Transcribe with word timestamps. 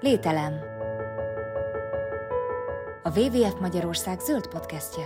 Lételem. 0.00 0.60
A 3.02 3.18
WWF 3.18 3.60
Magyarország 3.60 4.20
zöld 4.20 4.46
podcastje. 4.46 5.04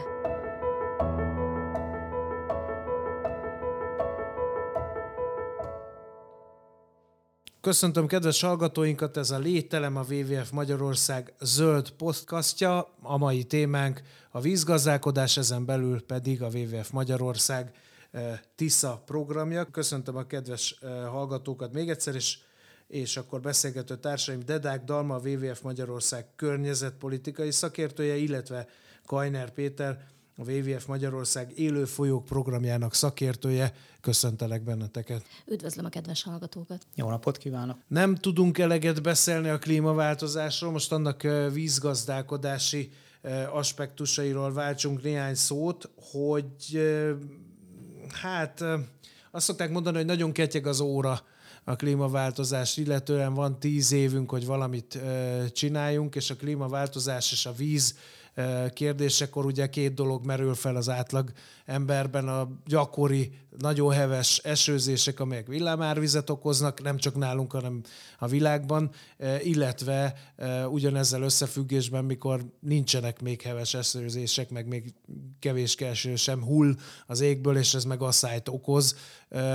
Köszöntöm 7.60 8.06
kedves 8.06 8.40
hallgatóinkat, 8.40 9.16
ez 9.16 9.30
a 9.30 9.38
Lételem, 9.38 9.96
a 9.96 10.04
WWF 10.10 10.50
Magyarország 10.50 11.34
zöld 11.40 11.90
podcastja. 11.90 12.94
A 13.02 13.16
mai 13.16 13.44
témánk 13.44 14.02
a 14.30 14.40
vízgazdálkodás, 14.40 15.36
ezen 15.36 15.64
belül 15.64 16.02
pedig 16.06 16.42
a 16.42 16.48
WWF 16.48 16.90
Magyarország 16.90 17.72
eh, 18.10 18.38
TISZA 18.54 19.02
programja. 19.06 19.64
Köszöntöm 19.64 20.16
a 20.16 20.26
kedves 20.26 20.78
eh, 20.80 20.90
hallgatókat 21.08 21.72
még 21.72 21.90
egyszer, 21.90 22.14
és 22.14 22.38
és 22.86 23.16
akkor 23.16 23.40
beszélgető 23.40 23.96
társaim 23.96 24.40
Dedák 24.44 24.84
Dalma, 24.84 25.14
a 25.14 25.28
WWF 25.28 25.60
Magyarország 25.60 26.26
környezetpolitikai 26.36 27.50
szakértője, 27.50 28.16
illetve 28.16 28.66
Kajner 29.06 29.50
Péter, 29.50 30.04
a 30.36 30.50
WWF 30.50 30.86
Magyarország 30.86 31.58
élő 31.58 31.84
folyók 31.84 32.24
programjának 32.24 32.94
szakértője. 32.94 33.72
Köszöntelek 34.00 34.62
benneteket. 34.62 35.24
Üdvözlöm 35.46 35.84
a 35.84 35.88
kedves 35.88 36.22
hallgatókat. 36.22 36.86
Jó 36.94 37.08
napot 37.08 37.38
kívánok. 37.38 37.78
Nem 37.88 38.14
tudunk 38.14 38.58
eleget 38.58 39.02
beszélni 39.02 39.48
a 39.48 39.58
klímaváltozásról, 39.58 40.70
most 40.70 40.92
annak 40.92 41.22
vízgazdálkodási 41.52 42.90
aspektusairól 43.52 44.52
váltsunk 44.52 45.02
néhány 45.02 45.34
szót, 45.34 45.90
hogy 46.12 46.82
hát 48.22 48.64
azt 49.30 49.44
szokták 49.44 49.70
mondani, 49.70 49.96
hogy 49.96 50.06
nagyon 50.06 50.32
ketyeg 50.32 50.66
az 50.66 50.80
óra 50.80 51.22
a 51.64 51.76
klímaváltozás 51.76 52.76
illetően 52.76 53.34
van 53.34 53.58
tíz 53.58 53.92
évünk, 53.92 54.30
hogy 54.30 54.46
valamit 54.46 54.98
csináljunk, 55.52 56.14
és 56.14 56.30
a 56.30 56.36
klímaváltozás 56.36 57.32
és 57.32 57.46
a 57.46 57.52
víz 57.52 57.94
kérdésekor 58.72 59.44
ugye 59.46 59.68
két 59.68 59.94
dolog 59.94 60.24
merül 60.26 60.54
fel 60.54 60.76
az 60.76 60.88
átlag 60.88 61.32
emberben, 61.64 62.28
a 62.28 62.48
gyakori, 62.66 63.38
nagyon 63.58 63.92
heves 63.92 64.38
esőzések, 64.38 65.20
amelyek 65.20 65.46
villámárvizet 65.46 66.30
okoznak, 66.30 66.82
nem 66.82 66.96
csak 66.96 67.16
nálunk, 67.16 67.52
hanem 67.52 67.80
a 68.18 68.26
világban, 68.26 68.90
illetve 69.42 70.14
ugyanezzel 70.70 71.22
összefüggésben, 71.22 72.04
mikor 72.04 72.44
nincsenek 72.60 73.22
még 73.22 73.42
heves 73.42 73.74
esőzések, 73.74 74.50
meg 74.50 74.66
még 74.66 74.94
kevés 75.38 75.74
eső 75.74 76.16
sem 76.16 76.42
hull 76.42 76.74
az 77.06 77.20
égből, 77.20 77.56
és 77.56 77.74
ez 77.74 77.84
meg 77.84 78.02
asszályt 78.02 78.48
okoz. 78.48 78.96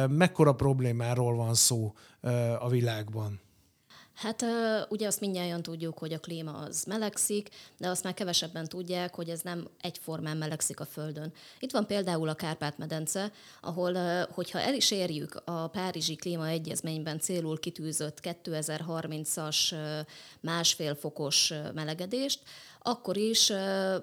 Mekkora 0.10 0.54
problémáról 0.54 1.36
van 1.36 1.54
szó 1.54 1.94
a 2.60 2.70
világban? 2.70 3.40
Hát 4.20 4.46
ugye 4.90 5.08
azt 5.08 5.20
mindjárt 5.20 5.62
tudjuk, 5.62 5.98
hogy 5.98 6.14
a 6.14 6.20
klíma 6.20 6.52
az 6.52 6.84
melegszik, 6.84 7.50
de 7.78 7.88
azt 7.88 8.04
már 8.04 8.14
kevesebben 8.14 8.66
tudják, 8.68 9.16
hogy 9.16 9.30
ez 9.30 9.42
nem 9.42 9.68
egyformán 9.82 10.38
melegszik 10.38 10.80
a 10.80 10.86
Földön. 10.86 11.34
Itt 11.60 11.72
van 11.72 11.88
például 11.88 12.30
a 12.30 12.34
Kárpát-medence, 12.34 13.32
ahol, 13.62 14.24
hogyha 14.32 14.60
el 14.60 14.74
is 14.74 14.92
érjük 14.92 15.42
a 15.46 15.68
Párizsi 15.68 16.16
Klímaegyezményben 16.16 17.20
célul 17.20 17.60
kitűzött 17.60 18.20
2030-as 18.24 19.76
másfél 20.40 20.96
fokos 20.96 21.54
melegedést, 21.74 22.40
akkor 22.82 23.18
is 23.18 23.52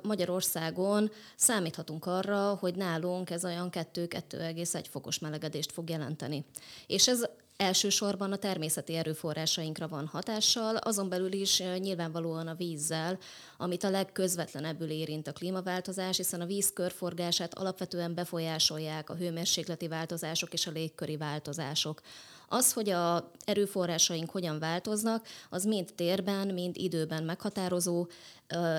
Magyarországon 0.02 1.10
számíthatunk 1.36 2.06
arra, 2.06 2.54
hogy 2.54 2.74
nálunk 2.74 3.30
ez 3.30 3.44
olyan 3.44 3.68
2-2,1 3.72 4.84
fokos 4.90 5.18
melegedést 5.18 5.72
fog 5.72 5.88
jelenteni. 5.88 6.44
És 6.86 7.08
ez 7.08 7.28
Elsősorban 7.56 8.32
a 8.32 8.36
természeti 8.36 8.94
erőforrásainkra 8.94 9.88
van 9.88 10.06
hatással, 10.06 10.76
azon 10.76 11.08
belül 11.08 11.32
is 11.32 11.62
nyilvánvalóan 11.78 12.46
a 12.46 12.54
vízzel, 12.54 13.18
amit 13.56 13.84
a 13.84 13.90
legközvetlenebbül 13.90 14.90
érint 14.90 15.26
a 15.26 15.32
klímaváltozás, 15.32 16.16
hiszen 16.16 16.40
a 16.40 16.46
víz 16.46 16.72
körforgását 16.72 17.54
alapvetően 17.54 18.14
befolyásolják 18.14 19.10
a 19.10 19.14
hőmérsékleti 19.14 19.88
változások 19.88 20.52
és 20.52 20.66
a 20.66 20.70
légköri 20.70 21.16
változások. 21.16 22.00
Az, 22.48 22.72
hogy 22.72 22.90
a 22.90 23.30
erőforrásaink 23.44 24.30
hogyan 24.30 24.58
változnak, 24.58 25.26
az 25.50 25.64
mind 25.64 25.92
térben, 25.94 26.46
mind 26.48 26.76
időben 26.76 27.22
meghatározó. 27.22 28.06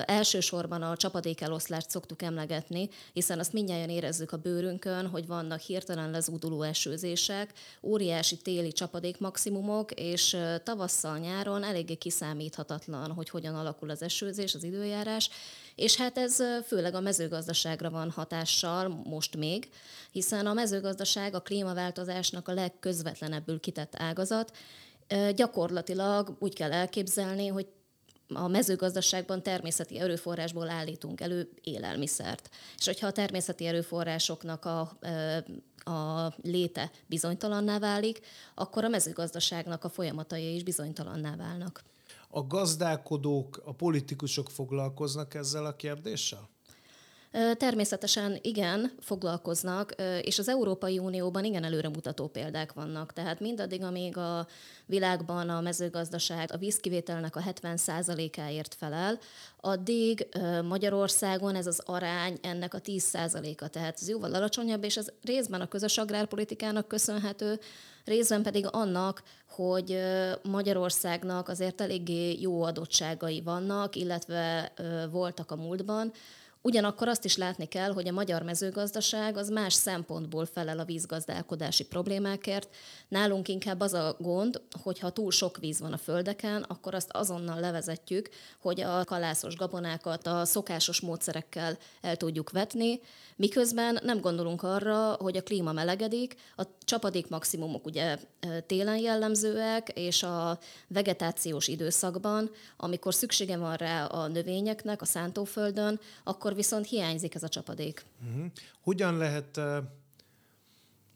Elsősorban 0.04 0.82
a 0.82 0.96
csapadékeloszlást 0.96 1.90
szoktuk 1.90 2.22
emlegetni, 2.22 2.88
hiszen 3.12 3.38
azt 3.38 3.52
mindjárt 3.52 3.90
érezzük 3.90 4.32
a 4.32 4.36
bőrünkön, 4.36 5.06
hogy 5.06 5.26
vannak 5.26 5.60
hirtelen 5.60 6.10
lezúduló 6.10 6.62
esőzések, 6.62 7.52
óriási 7.82 8.36
téli 8.36 8.72
csapadék 8.72 9.18
maximumok, 9.18 9.92
és 9.92 10.36
tavasszal, 10.62 11.18
nyáron 11.18 11.62
eléggé 11.62 11.94
kiszámíthatatlan, 11.94 13.12
hogy 13.12 13.30
hogyan 13.30 13.54
alakul 13.54 13.90
az 13.90 14.02
esőzés, 14.02 14.54
az 14.54 14.64
időjárás, 14.64 15.30
és 15.74 15.96
hát 15.96 16.18
ez 16.18 16.36
főleg 16.66 16.94
a 16.94 17.00
mezőgazdaságra 17.00 17.90
van 17.90 18.10
hatással 18.10 18.88
most 18.88 19.36
még, 19.36 19.68
hiszen 20.10 20.46
a 20.46 20.52
mezőgazdaság 20.52 21.34
a 21.34 21.40
klímaváltozásnak 21.40 22.48
a 22.48 22.52
legközvetlenebbül 22.52 23.60
kitett 23.60 23.92
ágazat. 23.96 24.56
Gyakorlatilag 25.34 26.36
úgy 26.38 26.54
kell 26.54 26.72
elképzelni, 26.72 27.46
hogy 27.46 27.66
a 28.34 28.48
mezőgazdaságban 28.48 29.42
természeti 29.42 29.98
erőforrásból 29.98 30.68
állítunk 30.68 31.20
elő 31.20 31.50
élelmiszert. 31.62 32.50
És 32.78 32.86
hogyha 32.86 33.06
a 33.06 33.12
természeti 33.12 33.66
erőforrásoknak 33.66 34.64
a, 34.64 34.80
a 35.90 36.34
léte 36.42 36.90
bizonytalanná 37.06 37.78
válik, 37.78 38.20
akkor 38.54 38.84
a 38.84 38.88
mezőgazdaságnak 38.88 39.84
a 39.84 39.88
folyamatai 39.88 40.54
is 40.54 40.62
bizonytalanná 40.62 41.36
válnak. 41.36 41.82
A 42.30 42.46
gazdálkodók, 42.46 43.62
a 43.64 43.72
politikusok 43.72 44.50
foglalkoznak 44.50 45.34
ezzel 45.34 45.64
a 45.64 45.76
kérdéssel? 45.76 46.48
Természetesen 47.56 48.38
igen, 48.42 48.92
foglalkoznak, 49.00 49.94
és 50.22 50.38
az 50.38 50.48
Európai 50.48 50.98
Unióban 50.98 51.44
igen 51.44 51.64
előremutató 51.64 52.26
példák 52.26 52.72
vannak. 52.72 53.12
Tehát 53.12 53.40
mindaddig, 53.40 53.82
amíg 53.82 54.16
a 54.16 54.46
világban 54.86 55.48
a 55.48 55.60
mezőgazdaság 55.60 56.50
a 56.52 56.56
vízkivételnek 56.56 57.36
a 57.36 57.40
70%-áért 57.40 58.74
felel, 58.74 59.18
addig 59.60 60.28
Magyarországon 60.62 61.54
ez 61.54 61.66
az 61.66 61.82
arány 61.84 62.38
ennek 62.42 62.74
a 62.74 62.80
10%-a, 62.80 63.68
tehát 63.68 63.98
ez 64.00 64.08
jóval 64.08 64.34
alacsonyabb, 64.34 64.84
és 64.84 64.96
ez 64.96 65.06
részben 65.22 65.60
a 65.60 65.68
közös 65.68 65.98
agrárpolitikának 65.98 66.88
köszönhető, 66.88 67.58
részben 68.04 68.42
pedig 68.42 68.66
annak, 68.70 69.22
hogy 69.48 69.98
Magyarországnak 70.42 71.48
azért 71.48 71.80
eléggé 71.80 72.40
jó 72.40 72.62
adottságai 72.62 73.42
vannak, 73.42 73.96
illetve 73.96 74.72
voltak 75.10 75.50
a 75.50 75.56
múltban, 75.56 76.12
Ugyanakkor 76.68 77.08
azt 77.08 77.24
is 77.24 77.36
látni 77.36 77.66
kell, 77.66 77.92
hogy 77.92 78.08
a 78.08 78.12
magyar 78.12 78.42
mezőgazdaság 78.42 79.36
az 79.36 79.48
más 79.48 79.72
szempontból 79.72 80.46
felel 80.46 80.78
a 80.78 80.84
vízgazdálkodási 80.84 81.84
problémákért. 81.84 82.68
Nálunk 83.08 83.48
inkább 83.48 83.80
az 83.80 83.92
a 83.92 84.16
gond, 84.18 84.60
hogy 84.82 84.98
ha 84.98 85.10
túl 85.10 85.30
sok 85.30 85.56
víz 85.56 85.80
van 85.80 85.92
a 85.92 85.96
földeken, 85.96 86.62
akkor 86.62 86.94
azt 86.94 87.10
azonnal 87.12 87.60
levezetjük, 87.60 88.28
hogy 88.60 88.80
a 88.80 89.04
kalászos 89.04 89.56
gabonákat 89.56 90.26
a 90.26 90.44
szokásos 90.44 91.00
módszerekkel 91.00 91.78
el 92.00 92.16
tudjuk 92.16 92.50
vetni, 92.50 93.00
miközben 93.38 93.98
nem 94.02 94.20
gondolunk 94.20 94.62
arra, 94.62 95.12
hogy 95.12 95.36
a 95.36 95.42
klíma 95.42 95.72
melegedik, 95.72 96.36
a 96.56 96.62
csapadék 96.84 97.28
maximumok 97.28 97.86
ugye 97.86 98.18
télen 98.66 98.98
jellemzőek, 98.98 99.88
és 99.88 100.22
a 100.22 100.58
vegetációs 100.88 101.68
időszakban, 101.68 102.50
amikor 102.76 103.14
szüksége 103.14 103.56
van 103.56 103.74
rá 103.76 104.04
a 104.04 104.26
növényeknek 104.26 105.02
a 105.02 105.04
szántóföldön, 105.04 106.00
akkor 106.24 106.54
viszont 106.54 106.86
hiányzik 106.86 107.34
ez 107.34 107.42
a 107.42 107.48
csapadék. 107.48 108.04
Uh-huh. 108.28 108.46
Hogyan 108.82 109.16
lehet 109.16 109.60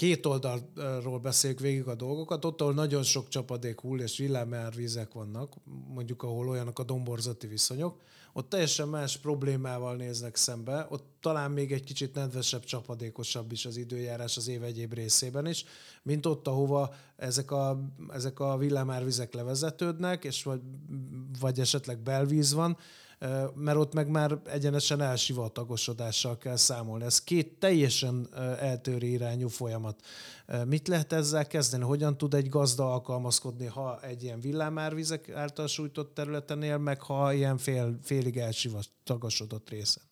két 0.02 0.26
oldalról 0.26 1.18
beszéljük 1.18 1.60
végig 1.60 1.86
a 1.86 1.94
dolgokat, 1.94 2.44
ott, 2.44 2.60
ahol 2.60 2.74
nagyon 2.74 3.02
sok 3.02 3.28
csapadék 3.28 3.80
hull 3.80 4.00
és 4.00 4.18
villámárvízek 4.18 5.12
vannak, 5.12 5.52
mondjuk 5.94 6.22
ahol 6.22 6.48
olyanok 6.48 6.78
a 6.78 6.82
domborzati 6.82 7.46
viszonyok, 7.46 8.00
ott 8.32 8.48
teljesen 8.48 8.88
más 8.88 9.16
problémával 9.16 9.96
néznek 9.96 10.36
szembe, 10.36 10.86
ott 10.90 11.04
talán 11.20 11.50
még 11.50 11.72
egy 11.72 11.84
kicsit 11.84 12.14
nedvesebb, 12.14 12.64
csapadékosabb 12.64 13.52
is 13.52 13.66
az 13.66 13.76
időjárás 13.76 14.36
az 14.36 14.48
év 14.48 14.62
egyéb 14.62 14.92
részében 14.92 15.46
is, 15.46 15.64
mint 16.02 16.26
ott, 16.26 16.46
ahova 16.46 16.94
ezek 17.16 17.50
a, 17.50 17.78
ezek 18.08 18.40
a 18.40 18.56
villámárvizek 18.56 19.34
levezetődnek, 19.34 20.24
és 20.24 20.42
vagy, 20.42 20.60
vagy 21.40 21.60
esetleg 21.60 21.98
belvíz 21.98 22.52
van, 22.52 22.76
mert 23.54 23.76
ott 23.76 23.92
meg 23.92 24.08
már 24.08 24.38
egyenesen 24.44 25.00
elsivatagosodással 25.00 26.38
kell 26.38 26.56
számolni. 26.56 27.04
Ez 27.04 27.24
két 27.24 27.58
teljesen 27.58 28.28
eltörő 28.60 29.06
irányú 29.06 29.48
folyamat. 29.48 30.00
Mit 30.66 30.88
lehet 30.88 31.12
ezzel 31.12 31.46
kezdeni? 31.46 31.82
Hogyan 31.82 32.16
tud 32.16 32.34
egy 32.34 32.48
gazda 32.48 32.92
alkalmazkodni, 32.92 33.66
ha 33.66 34.00
egy 34.02 34.22
ilyen 34.22 34.40
villámárvizek 34.40 35.30
által 35.30 35.66
sújtott 35.66 36.14
területen 36.14 36.62
él, 36.62 36.78
meg 36.78 37.00
ha 37.00 37.32
ilyen 37.32 37.58
fél, 37.58 37.98
félig 38.02 38.36
elsivatagosodott 38.36 39.70
részen? 39.70 40.02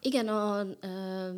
Igen, 0.00 0.28
a, 0.28 0.58
a 0.58 0.66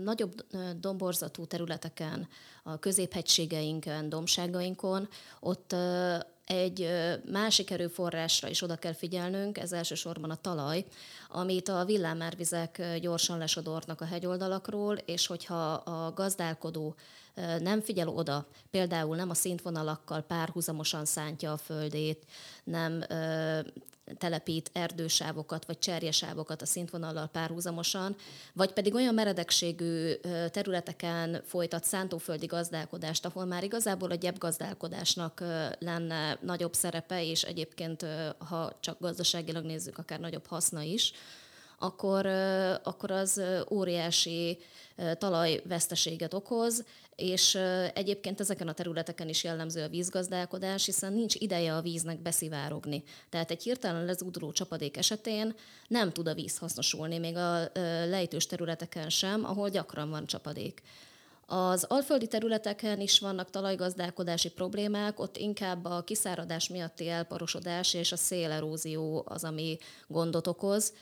nagyobb 0.05 0.47
domborzatú 0.81 1.45
területeken, 1.45 2.29
a 2.63 2.79
középhegységeinken, 2.79 4.09
domságainkon, 4.09 5.09
ott 5.41 5.75
egy 6.47 6.89
másik 7.31 7.71
erőforrásra 7.71 8.49
is 8.49 8.63
oda 8.63 8.77
kell 8.77 8.93
figyelnünk, 8.93 9.59
ez 9.59 9.73
elsősorban 9.73 10.31
a 10.31 10.41
talaj, 10.41 10.85
amit 11.29 11.69
a 11.69 11.85
villámárvizek 11.85 12.83
gyorsan 13.01 13.39
lesodornak 13.39 14.01
a 14.01 14.05
hegyoldalakról, 14.05 14.97
és 14.97 15.27
hogyha 15.27 15.73
a 15.73 16.13
gazdálkodó 16.15 16.95
nem 17.59 17.81
figyel 17.81 18.09
oda, 18.09 18.47
például 18.71 19.17
nem 19.17 19.31
a 19.31 19.35
szintvonalakkal 19.35 20.23
párhuzamosan 20.23 21.05
szántja 21.05 21.53
a 21.53 21.57
földét, 21.57 22.25
nem 22.65 23.05
telepít 24.19 24.71
erdősávokat 24.73 25.67
vagy 25.67 25.79
cserjesávokat 25.79 26.63
a 26.63 26.67
szintvonallal 26.67 27.27
párhuzamosan, 27.27 28.17
vagy 28.53 28.73
pedig 28.73 28.95
olyan 28.95 29.15
meredekségű 29.15 30.13
területeken 30.51 31.43
folytat 31.45 31.85
szántóföldi 31.85 32.47
gazdálkodást, 32.47 33.25
ahol 33.25 33.45
már 33.45 33.65
igazából 33.65 34.11
a 34.11 34.15
gyepgazdálkodásnak 34.15 35.41
lenne 35.79 36.39
nagyobb 36.41 36.75
szerepe, 36.75 37.25
és 37.25 37.43
egyébként, 37.43 38.07
ha 38.39 38.73
csak 38.81 39.01
gazdaságilag 39.01 39.65
nézzük, 39.65 39.99
akár 39.99 40.21
nagyobb 40.21 40.47
haszna 40.47 40.83
is, 40.83 41.13
akkor, 41.79 42.27
akkor 42.83 43.11
az 43.11 43.43
óriási 43.71 44.59
talajveszteséget 45.19 46.35
okoz, 46.35 46.85
és 47.17 47.55
egyébként 47.95 48.41
ezeken 48.41 48.69
a 48.69 48.73
területeken 48.73 49.29
is 49.29 49.45
jellemző 49.45 49.83
a 49.83 49.89
vízgazdálkodás, 49.89 50.85
hiszen 50.85 51.13
nincs 51.13 51.35
ideje 51.35 51.75
a 51.75 51.81
víznek 51.81 52.19
beszivárogni. 52.19 53.03
Tehát 53.31 53.51
egy 53.51 53.63
hirtelen 53.63 54.05
lezúduló 54.05 54.53
csapadék 54.53 54.97
esetén 54.97 55.55
nem 55.89 56.13
tud 56.13 56.29
a 56.29 56.35
víz 56.35 56.59
hasznosulni, 56.59 57.19
még 57.19 57.37
a 57.37 57.71
lejtős 58.09 58.47
területeken 58.47 59.11
sem, 59.11 59.45
ahol 59.45 59.69
gyakran 59.69 60.11
van 60.11 60.27
csapadék. 60.27 60.83
Az 61.47 61.85
alföldi 61.85 62.27
területeken 62.27 63.01
is 63.01 63.21
vannak 63.21 63.51
talajgazdálkodási 63.51 64.51
problémák, 64.51 65.21
ott 65.21 65.37
inkább 65.37 65.85
a 65.85 66.03
kiszáradás 66.03 66.69
miatti 66.69 67.09
elparosodás 67.09 67.95
és 67.95 68.13
a 68.13 68.17
szélerózió 68.17 69.25
az, 69.29 69.45
ami 69.45 69.79
gondot 70.07 70.47
okoz 70.47 70.93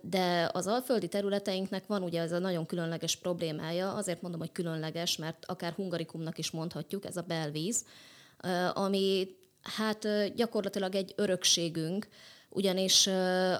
de 0.00 0.50
az 0.52 0.66
alföldi 0.66 1.08
területeinknek 1.08 1.86
van 1.86 2.02
ugye 2.02 2.20
ez 2.20 2.32
a 2.32 2.38
nagyon 2.38 2.66
különleges 2.66 3.16
problémája, 3.16 3.92
azért 3.92 4.22
mondom, 4.22 4.40
hogy 4.40 4.52
különleges, 4.52 5.16
mert 5.16 5.44
akár 5.46 5.72
hungarikumnak 5.72 6.38
is 6.38 6.50
mondhatjuk, 6.50 7.04
ez 7.04 7.16
a 7.16 7.22
belvíz, 7.22 7.84
ami 8.72 9.28
hát 9.62 10.34
gyakorlatilag 10.34 10.94
egy 10.94 11.12
örökségünk, 11.16 12.08
ugyanis 12.48 13.06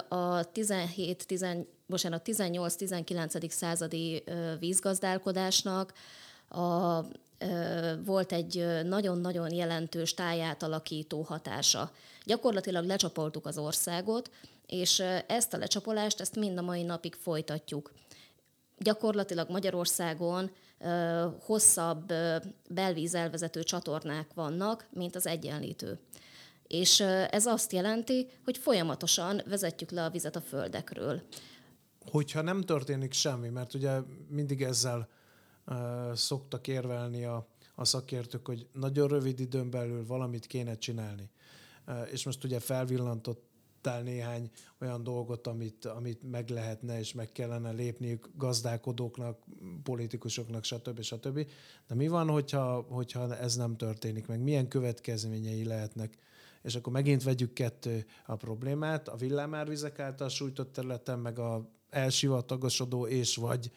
a 0.07 0.51
17, 0.51 1.27
10, 1.27 1.45
bocsánat, 1.87 2.21
18-19. 2.25 3.49
századi 3.49 4.23
vízgazdálkodásnak 4.59 5.93
a, 6.47 6.99
volt 8.05 8.31
egy 8.31 8.65
nagyon-nagyon 8.83 9.53
jelentős 9.53 10.13
tájátalakító 10.13 11.21
hatása. 11.21 11.91
Gyakorlatilag 12.25 12.85
lecsapoltuk 12.85 13.45
az 13.45 13.57
országot, 13.57 14.29
és 14.73 14.99
ezt 15.27 15.53
a 15.53 15.57
lecsapolást, 15.57 16.19
ezt 16.19 16.35
mind 16.35 16.57
a 16.57 16.61
mai 16.61 16.83
napig 16.83 17.15
folytatjuk. 17.15 17.93
Gyakorlatilag 18.77 19.49
Magyarországon 19.49 20.51
hosszabb 21.39 22.13
belvízelvezető 22.69 23.63
csatornák 23.63 24.33
vannak, 24.33 24.87
mint 24.91 25.15
az 25.15 25.27
egyenlítő. 25.27 25.99
És 26.67 26.99
ez 27.29 27.45
azt 27.45 27.71
jelenti, 27.71 28.27
hogy 28.43 28.57
folyamatosan 28.57 29.41
vezetjük 29.45 29.91
le 29.91 30.03
a 30.03 30.09
vizet 30.09 30.35
a 30.35 30.41
földekről. 30.41 31.21
Hogyha 32.11 32.41
nem 32.41 32.61
történik 32.61 33.13
semmi, 33.13 33.49
mert 33.49 33.73
ugye 33.73 33.99
mindig 34.27 34.61
ezzel 34.61 35.09
uh, 35.65 35.75
szoktak 36.13 36.67
érvelni 36.67 37.25
a, 37.25 37.47
a 37.75 37.85
szakértők, 37.85 38.45
hogy 38.45 38.67
nagyon 38.71 39.07
rövid 39.07 39.39
időn 39.39 39.69
belül 39.69 40.05
valamit 40.05 40.45
kéne 40.45 40.77
csinálni. 40.77 41.29
Uh, 41.87 42.11
és 42.11 42.25
most 42.25 42.43
ugye 42.43 42.59
felvillantott 42.59 43.52
mondtál 43.83 44.13
néhány 44.13 44.49
olyan 44.79 45.03
dolgot, 45.03 45.47
amit, 45.47 45.85
amit 45.85 46.31
meg 46.31 46.49
lehetne 46.49 46.99
és 46.99 47.13
meg 47.13 47.31
kellene 47.31 47.71
lépniük 47.71 48.29
gazdálkodóknak, 48.35 49.43
politikusoknak, 49.83 50.63
stb. 50.63 51.01
stb. 51.01 51.47
De 51.87 51.95
mi 51.95 52.07
van, 52.07 52.29
hogyha, 52.29 52.85
hogyha 52.89 53.37
ez 53.37 53.55
nem 53.55 53.77
történik 53.77 54.27
meg? 54.27 54.39
Milyen 54.39 54.67
következményei 54.67 55.63
lehetnek? 55.65 56.17
És 56.61 56.75
akkor 56.75 56.93
megint 56.93 57.23
vegyük 57.23 57.53
kettő 57.53 58.05
a 58.25 58.35
problémát, 58.35 59.07
a 59.07 59.15
villámárvizek 59.15 59.99
által 59.99 60.29
sújtott 60.29 60.73
területen, 60.73 61.19
meg 61.19 61.39
a 61.39 61.69
elsivatagosodó 61.89 63.07
és 63.07 63.35
vagy 63.35 63.71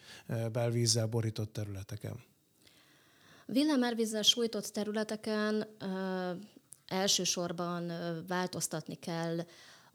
belvízzel 0.51 1.07
borított 1.07 1.53
területeken. 1.53 2.23
Villámárvízzel 3.45 4.21
sújtott 4.21 4.65
területeken 4.65 5.67
ö, 5.79 6.31
elsősorban 6.87 7.91
változtatni 8.27 8.95
kell 8.95 9.37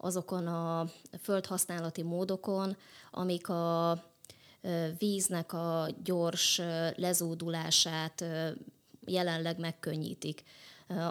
azokon 0.03 0.47
a 0.47 0.87
földhasználati 1.21 2.01
módokon, 2.01 2.77
amik 3.11 3.49
a 3.49 4.03
víznek 4.97 5.53
a 5.53 5.87
gyors 6.03 6.61
lezódulását 6.95 8.23
jelenleg 9.05 9.59
megkönnyítik. 9.59 10.43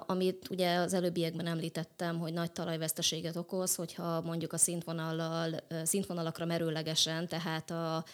Amit 0.06 0.48
ugye 0.50 0.76
az 0.76 0.92
előbbiekben 0.92 1.46
említettem, 1.46 2.18
hogy 2.18 2.32
nagy 2.32 2.52
talajveszteséget 2.52 3.36
okoz, 3.36 3.74
hogyha 3.74 4.20
mondjuk 4.20 4.52
a 4.52 4.56
színvonallal, 4.56 5.54
színvonalakra 5.82 6.44
merőlegesen, 6.44 7.28
tehát 7.28 7.70
a 7.70 8.04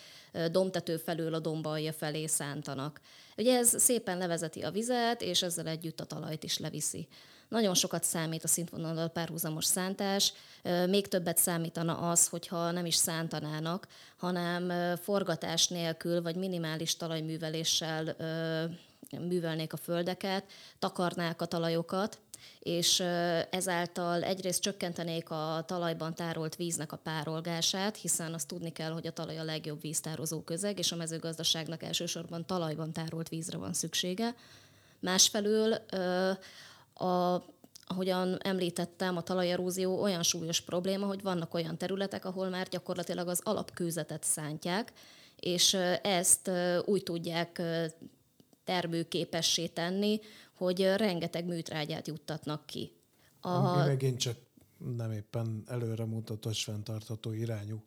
domtető 0.50 0.96
felől 0.96 1.34
a 1.34 1.38
dombalja 1.38 1.92
felé 1.92 2.26
szántanak. 2.26 3.00
Ugye 3.36 3.56
ez 3.56 3.80
szépen 3.82 4.18
levezeti 4.18 4.62
a 4.62 4.70
vizet, 4.70 5.22
és 5.22 5.42
ezzel 5.42 5.66
együtt 5.66 6.00
a 6.00 6.04
talajt 6.04 6.44
is 6.44 6.58
leviszi. 6.58 7.08
Nagyon 7.48 7.74
sokat 7.74 8.04
számít 8.04 8.44
a 8.44 8.48
színvonalal 8.48 9.08
párhuzamos 9.08 9.64
szántás, 9.64 10.32
még 10.88 11.08
többet 11.08 11.38
számítana 11.38 11.96
az, 11.96 12.28
hogyha 12.28 12.70
nem 12.70 12.86
is 12.86 12.94
szántanának, 12.94 13.88
hanem 14.16 14.96
forgatás 14.96 15.68
nélkül 15.68 16.22
vagy 16.22 16.36
minimális 16.36 16.96
talajműveléssel 16.96 18.16
művelnék 19.10 19.72
a 19.72 19.76
földeket, 19.76 20.44
takarnák 20.78 21.42
a 21.42 21.46
talajokat, 21.46 22.18
és 22.58 23.00
ezáltal 23.50 24.22
egyrészt 24.22 24.62
csökkentenék 24.62 25.30
a 25.30 25.64
talajban 25.66 26.14
tárolt 26.14 26.56
víznek 26.56 26.92
a 26.92 26.96
párolgását, 26.96 27.96
hiszen 27.96 28.34
azt 28.34 28.48
tudni 28.48 28.72
kell, 28.72 28.90
hogy 28.90 29.06
a 29.06 29.12
talaj 29.12 29.38
a 29.38 29.44
legjobb 29.44 29.80
víztározó 29.80 30.40
közeg, 30.40 30.78
és 30.78 30.92
a 30.92 30.96
mezőgazdaságnak 30.96 31.82
elsősorban 31.82 32.46
talajban 32.46 32.92
tárolt 32.92 33.28
vízre 33.28 33.58
van 33.58 33.72
szüksége. 33.72 34.34
Másfelől 35.00 35.84
a, 36.98 37.42
ahogyan 37.86 38.38
említettem, 38.42 39.16
a 39.16 39.22
talajerózió 39.22 40.02
olyan 40.02 40.22
súlyos 40.22 40.60
probléma, 40.60 41.06
hogy 41.06 41.22
vannak 41.22 41.54
olyan 41.54 41.78
területek, 41.78 42.24
ahol 42.24 42.48
már 42.48 42.68
gyakorlatilag 42.68 43.28
az 43.28 43.40
alapkőzetet 43.44 44.24
szántják, 44.24 44.92
és 45.36 45.74
ezt 46.02 46.50
úgy 46.84 47.02
tudják 47.02 47.62
termőképessé 48.64 49.66
tenni, 49.66 50.20
hogy 50.54 50.82
rengeteg 50.96 51.44
műtrágyát 51.44 52.06
juttatnak 52.06 52.66
ki. 52.66 52.92
A... 53.40 53.48
Ami 53.48 53.86
megint 53.86 54.18
csak 54.18 54.36
nem 54.96 55.12
éppen 55.12 55.62
előremutató 55.66 56.50
és 56.50 56.64
fenntartható 56.64 57.32
irányú 57.32 57.84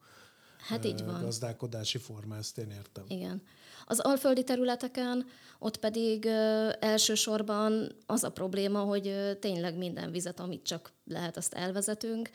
hát 0.61 0.85
így 0.85 1.05
van. 1.05 1.21
gazdálkodási 1.21 1.97
forma, 1.97 2.35
ezt 2.35 2.57
én 2.57 2.69
értem. 2.69 3.03
Igen. 3.07 3.41
Az 3.85 3.99
alföldi 3.99 4.43
területeken 4.43 5.25
ott 5.59 5.77
pedig 5.77 6.25
elsősorban 6.79 7.95
az 8.05 8.23
a 8.23 8.31
probléma, 8.31 8.79
hogy 8.79 9.37
tényleg 9.39 9.77
minden 9.77 10.11
vizet, 10.11 10.39
amit 10.39 10.63
csak 10.63 10.91
lehet, 11.05 11.37
azt 11.37 11.53
elvezetünk, 11.53 12.29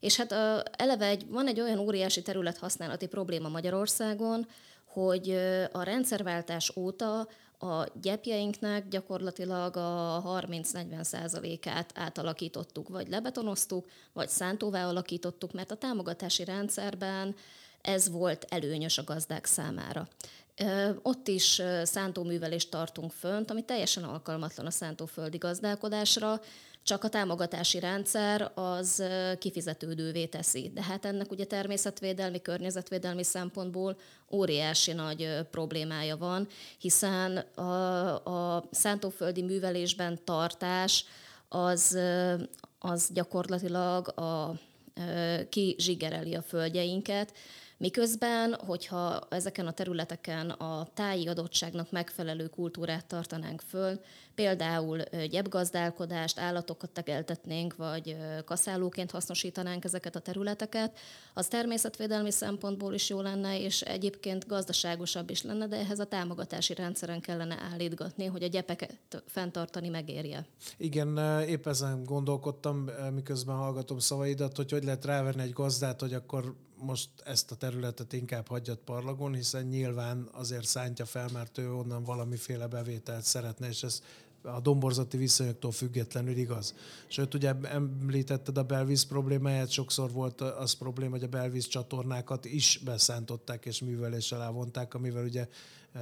és 0.00 0.16
hát 0.16 0.32
eleve 0.76 1.06
egy, 1.06 1.26
van 1.28 1.46
egy 1.46 1.60
olyan 1.60 1.78
óriási 1.78 2.22
területhasználati 2.22 3.06
probléma 3.06 3.48
Magyarországon, 3.48 4.46
hogy 4.84 5.30
a 5.72 5.82
rendszerváltás 5.82 6.76
óta 6.76 7.28
a 7.58 7.86
gyepjeinknek 8.00 8.88
gyakorlatilag 8.88 9.76
a 9.76 10.22
30-40 10.24 11.02
százalékát 11.02 11.92
átalakítottuk, 11.94 12.88
vagy 12.88 13.08
lebetonoztuk, 13.08 13.86
vagy 14.12 14.28
szántóvá 14.28 14.88
alakítottuk, 14.88 15.52
mert 15.52 15.70
a 15.70 15.76
támogatási 15.76 16.44
rendszerben 16.44 17.34
ez 17.80 18.10
volt 18.10 18.46
előnyös 18.48 18.98
a 18.98 19.04
gazdák 19.04 19.44
számára. 19.44 20.08
Ott 21.02 21.28
is 21.28 21.62
szántóművelést 21.82 22.70
tartunk 22.70 23.12
fönt, 23.12 23.50
ami 23.50 23.64
teljesen 23.64 24.04
alkalmatlan 24.04 24.66
a 24.66 24.70
szántóföldi 24.70 25.36
gazdálkodásra, 25.36 26.40
csak 26.82 27.04
a 27.04 27.08
támogatási 27.08 27.78
rendszer 27.78 28.50
az 28.54 29.02
kifizetődővé 29.38 30.26
teszi. 30.26 30.70
De 30.74 30.82
hát 30.82 31.04
ennek 31.04 31.30
ugye 31.30 31.44
természetvédelmi, 31.44 32.42
környezetvédelmi 32.42 33.24
szempontból 33.24 33.96
óriási 34.30 34.92
nagy 34.92 35.28
problémája 35.50 36.16
van, 36.16 36.48
hiszen 36.78 37.36
a, 37.36 38.54
a 38.54 38.64
szántóföldi 38.70 39.42
művelésben 39.42 40.18
tartás 40.24 41.04
az, 41.48 41.98
az 42.78 43.10
gyakorlatilag 43.12 44.18
a, 44.18 44.54
ki 45.48 45.74
zsigereli 45.78 46.34
a 46.34 46.42
földjeinket, 46.42 47.32
Miközben, 47.80 48.54
hogyha 48.66 49.26
ezeken 49.30 49.66
a 49.66 49.72
területeken 49.72 50.50
a 50.50 50.88
táji 50.94 51.28
adottságnak 51.28 51.90
megfelelő 51.90 52.46
kultúrát 52.46 53.06
tartanánk 53.06 53.60
föl, 53.60 54.00
például 54.34 55.02
gyepgazdálkodást, 55.30 56.38
állatokat 56.38 56.90
tegeltetnénk, 56.90 57.76
vagy 57.76 58.16
kaszálóként 58.44 59.10
hasznosítanánk 59.10 59.84
ezeket 59.84 60.16
a 60.16 60.20
területeket, 60.20 60.98
az 61.34 61.46
természetvédelmi 61.46 62.30
szempontból 62.30 62.94
is 62.94 63.08
jó 63.08 63.20
lenne, 63.20 63.60
és 63.60 63.80
egyébként 63.80 64.46
gazdaságosabb 64.46 65.30
is 65.30 65.42
lenne, 65.42 65.66
de 65.66 65.76
ehhez 65.76 65.98
a 65.98 66.06
támogatási 66.06 66.74
rendszeren 66.74 67.20
kellene 67.20 67.58
állítgatni, 67.72 68.24
hogy 68.24 68.42
a 68.42 68.46
gyepeket 68.46 69.22
fenntartani 69.26 69.88
megérje. 69.88 70.46
Igen, 70.76 71.18
épp 71.48 71.66
ezen 71.66 72.04
gondolkodtam, 72.04 72.90
miközben 73.14 73.56
hallgatom 73.56 73.98
szavaidat, 73.98 74.56
hogy 74.56 74.70
hogy 74.70 74.84
lehet 74.84 75.04
ráverni 75.04 75.42
egy 75.42 75.52
gazdát, 75.52 76.00
hogy 76.00 76.14
akkor 76.14 76.54
most 76.80 77.08
ezt 77.24 77.50
a 77.50 77.54
területet 77.54 78.12
inkább 78.12 78.48
hagyjat 78.48 78.78
parlagon, 78.78 79.34
hiszen 79.34 79.64
nyilván 79.64 80.28
azért 80.32 80.66
szántja 80.66 81.04
fel, 81.04 81.28
mert 81.32 81.58
ő 81.58 81.72
onnan 81.72 82.04
valamiféle 82.04 82.66
bevételt 82.66 83.24
szeretne, 83.24 83.68
és 83.68 83.82
ez 83.82 84.02
a 84.42 84.60
domborzati 84.60 85.16
viszonyoktól 85.16 85.72
függetlenül 85.72 86.36
igaz. 86.36 86.74
Sőt, 87.06 87.34
ugye 87.34 87.54
említetted 87.62 88.58
a 88.58 88.62
belvíz 88.62 89.02
problémáját, 89.02 89.70
sokszor 89.70 90.12
volt 90.12 90.40
az 90.40 90.72
probléma, 90.72 91.10
hogy 91.10 91.22
a 91.22 91.28
belvíz 91.28 91.66
csatornákat 91.66 92.44
is 92.44 92.80
beszántották 92.84 93.66
és 93.66 93.80
művelés 93.80 94.32
alá 94.32 94.50
vonták, 94.50 94.94
amivel 94.94 95.24
ugye 95.24 95.48
e, 95.92 96.00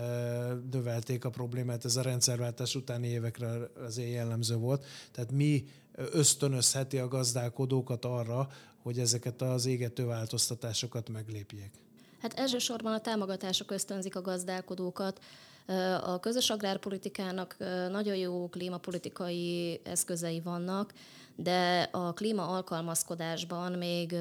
növelték 0.71 1.25
a 1.25 1.30
problémát. 1.30 1.85
Ez 1.85 1.97
a 1.97 2.02
rendszerváltás 2.02 2.75
utáni 2.75 3.09
évekre 3.09 3.71
azért 3.85 4.11
jellemző 4.11 4.56
volt. 4.56 4.85
Tehát 5.12 5.33
mi 5.33 5.64
ösztönözheti 5.92 6.99
a 6.99 7.09
gazdálkodókat 7.09 8.04
arra, 8.04 8.49
hogy 8.87 8.99
ezeket 8.99 9.43
az 9.43 9.66
égető 9.66 10.05
változtatásokat 10.05 11.09
meglépjék? 11.09 11.71
Hát 12.21 12.38
elsősorban 12.38 12.93
a 12.93 13.00
támogatások 13.00 13.71
ösztönzik 13.71 14.16
a 14.16 14.21
gazdálkodókat. 14.21 15.21
A 16.02 16.21
közös 16.21 16.50
agrárpolitikának 16.50 17.57
nagyon 17.90 18.16
jó 18.16 18.49
klímapolitikai 18.49 19.81
eszközei 19.85 20.40
vannak, 20.40 20.93
de 21.37 21.88
a 21.93 22.12
klíma 22.12 22.47
alkalmazkodásban 22.47 23.73
még, 23.73 24.14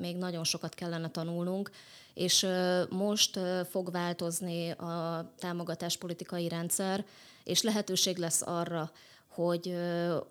még 0.00 0.16
nagyon 0.16 0.44
sokat 0.44 0.74
kellene 0.74 1.10
tanulnunk, 1.10 1.70
és 2.14 2.46
most 2.90 3.38
fog 3.70 3.90
változni 3.90 4.70
a 4.70 5.26
támogatáspolitikai 5.38 6.48
rendszer, 6.48 7.04
és 7.44 7.62
lehetőség 7.62 8.16
lesz 8.16 8.42
arra, 8.42 8.90
hogy 9.34 9.74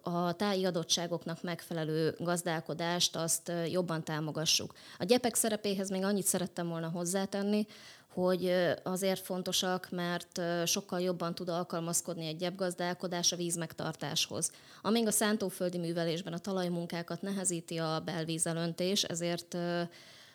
a 0.02 0.34
táji 0.34 0.66
adottságoknak 0.66 1.42
megfelelő 1.42 2.16
gazdálkodást 2.20 3.16
azt 3.16 3.52
jobban 3.72 4.04
támogassuk. 4.04 4.74
A 4.98 5.04
gyepek 5.04 5.36
szerepéhez 5.36 5.90
még 5.90 6.04
annyit 6.04 6.26
szerettem 6.26 6.68
volna 6.68 6.90
hozzátenni, 6.90 7.66
hogy 8.14 8.54
azért 8.84 9.26
fontosak, 9.26 9.88
mert 9.90 10.42
sokkal 10.66 11.02
jobban 11.02 11.36
tud 11.36 11.50
alkalmazkodni 11.50 12.26
egy 12.28 12.38
gyepgazdálkodás 12.38 13.32
a 13.32 13.36
vízmegtartáshoz. 13.36 14.52
Amíg 14.82 15.08
a 15.08 15.12
szántóföldi 15.12 15.78
művelésben 15.78 16.34
a 16.34 16.38
talajmunkákat 16.38 17.22
nehezíti 17.22 17.78
a 17.78 18.02
belvízelöntés, 18.06 19.04
ezért 19.04 19.58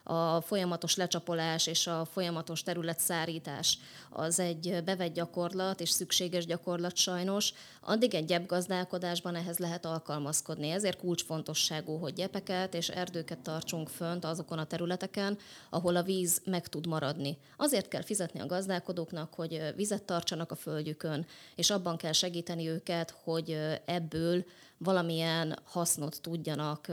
a 0.08 0.40
folyamatos 0.40 0.96
lecsapolás 0.96 1.66
és 1.66 1.86
a 1.86 2.04
folyamatos 2.04 2.62
területszárítás 2.62 3.78
az 4.10 4.40
egy 4.40 4.82
bevett 4.84 5.14
gyakorlat 5.14 5.80
és 5.80 5.90
szükséges 5.90 6.46
gyakorlat 6.46 6.96
sajnos. 6.96 7.52
Addig 7.80 8.14
egy 8.14 8.25
gyepgazdálkodásban 8.25 9.34
ehhez 9.34 9.58
lehet 9.58 9.84
alkalmazkodni. 9.84 10.70
Ezért 10.70 10.98
kulcsfontosságú, 10.98 11.96
hogy 11.96 12.12
gyepeket 12.12 12.75
és 12.75 12.88
erdőket 12.88 13.38
tartsunk 13.38 13.88
fönt 13.88 14.25
azokon 14.25 14.58
a 14.58 14.66
területeken, 14.66 15.38
ahol 15.70 15.96
a 15.96 16.02
víz 16.02 16.42
meg 16.44 16.68
tud 16.68 16.86
maradni. 16.86 17.38
Azért 17.56 17.88
kell 17.88 18.02
fizetni 18.02 18.40
a 18.40 18.46
gazdálkodóknak, 18.46 19.34
hogy 19.34 19.72
vizet 19.76 20.02
tartsanak 20.02 20.50
a 20.50 20.56
földjükön, 20.56 21.26
és 21.54 21.70
abban 21.70 21.96
kell 21.96 22.12
segíteni 22.12 22.68
őket, 22.68 23.14
hogy 23.25 23.58
ebből 23.84 24.44
valamilyen 24.78 25.59
hasznot 25.64 26.21
tudjanak 26.21 26.87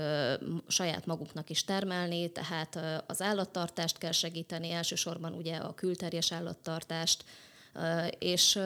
saját 0.68 1.06
maguknak 1.06 1.50
is 1.50 1.63
termelni, 1.63 2.32
tehát 2.32 2.80
az 3.08 3.22
állattartást 3.22 3.98
kell 3.98 4.12
segíteni, 4.12 4.72
elsősorban 4.72 5.34
ugye 5.34 5.56
a 5.56 5.74
külterjes 5.74 6.32
állattartást, 6.32 7.24
és, 8.20 8.60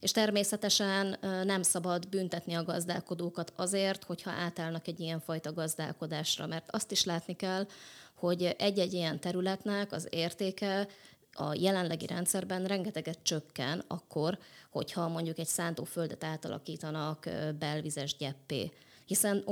és 0.00 0.10
természetesen 0.10 1.16
nem 1.44 1.62
szabad 1.62 2.08
büntetni 2.08 2.54
a 2.54 2.64
gazdálkodókat 2.64 3.52
azért, 3.56 4.04
hogyha 4.04 4.30
átállnak 4.30 4.88
egy 4.88 5.00
ilyen 5.00 5.20
fajta 5.20 5.52
gazdálkodásra, 5.52 6.46
mert 6.46 6.70
azt 6.70 6.92
is 6.92 7.04
látni 7.04 7.36
kell, 7.36 7.66
hogy 8.14 8.54
egy-egy 8.58 8.92
ilyen 8.92 9.20
területnek 9.20 9.92
az 9.92 10.06
értéke 10.10 10.88
a 11.32 11.54
jelenlegi 11.54 12.06
rendszerben 12.06 12.64
rengeteget 12.64 13.18
csökken 13.22 13.84
akkor, 13.86 14.38
hogyha 14.70 15.08
mondjuk 15.08 15.38
egy 15.38 15.46
szántóföldet 15.46 16.24
átalakítanak 16.24 17.28
belvizes 17.58 18.16
gyeppé, 18.16 18.72
hiszen 19.04 19.44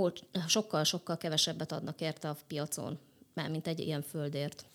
sokkal-sokkal 0.46 1.16
kevesebbet 1.16 1.72
adnak 1.72 2.00
érte 2.00 2.28
a 2.28 2.36
piacon, 2.46 2.98
mint 3.50 3.66
egy 3.66 3.80
ilyen 3.80 4.02
földért? 4.02 4.66